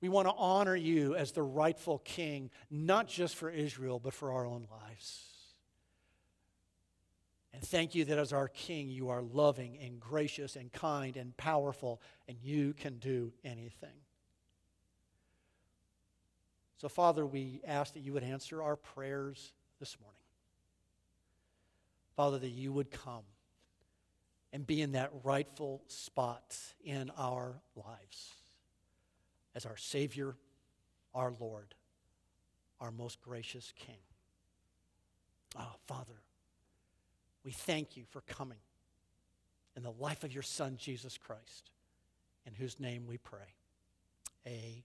We 0.00 0.08
want 0.08 0.26
to 0.26 0.34
honor 0.34 0.74
you 0.74 1.14
as 1.14 1.30
the 1.30 1.42
rightful 1.42 1.98
king, 1.98 2.50
not 2.70 3.06
just 3.06 3.36
for 3.36 3.50
Israel, 3.50 4.00
but 4.00 4.12
for 4.12 4.32
our 4.32 4.44
own 4.44 4.66
lives. 4.68 5.22
And 7.52 7.62
thank 7.62 7.94
you 7.94 8.04
that 8.06 8.18
as 8.18 8.32
our 8.32 8.48
king, 8.48 8.88
you 8.88 9.10
are 9.10 9.22
loving 9.22 9.78
and 9.80 10.00
gracious 10.00 10.56
and 10.56 10.72
kind 10.72 11.16
and 11.16 11.36
powerful, 11.36 12.00
and 12.26 12.36
you 12.42 12.72
can 12.72 12.98
do 12.98 13.32
anything. 13.44 14.01
So, 16.82 16.88
Father, 16.88 17.24
we 17.24 17.60
ask 17.64 17.94
that 17.94 18.00
you 18.00 18.12
would 18.14 18.24
answer 18.24 18.60
our 18.60 18.74
prayers 18.74 19.52
this 19.78 19.96
morning. 20.00 20.18
Father, 22.16 22.40
that 22.40 22.48
you 22.48 22.72
would 22.72 22.90
come 22.90 23.22
and 24.52 24.66
be 24.66 24.82
in 24.82 24.90
that 24.90 25.12
rightful 25.22 25.84
spot 25.86 26.58
in 26.84 27.12
our 27.16 27.60
lives 27.76 28.32
as 29.54 29.64
our 29.64 29.76
Savior, 29.76 30.34
our 31.14 31.32
Lord, 31.38 31.76
our 32.80 32.90
most 32.90 33.22
gracious 33.22 33.72
King. 33.76 34.02
Oh, 35.56 35.76
Father, 35.86 36.20
we 37.44 37.52
thank 37.52 37.96
you 37.96 38.02
for 38.10 38.22
coming 38.22 38.58
in 39.76 39.84
the 39.84 39.92
life 40.00 40.24
of 40.24 40.32
your 40.34 40.42
Son, 40.42 40.76
Jesus 40.76 41.16
Christ, 41.16 41.70
in 42.44 42.54
whose 42.54 42.80
name 42.80 43.04
we 43.06 43.18
pray. 43.18 43.54
Amen. 44.44 44.82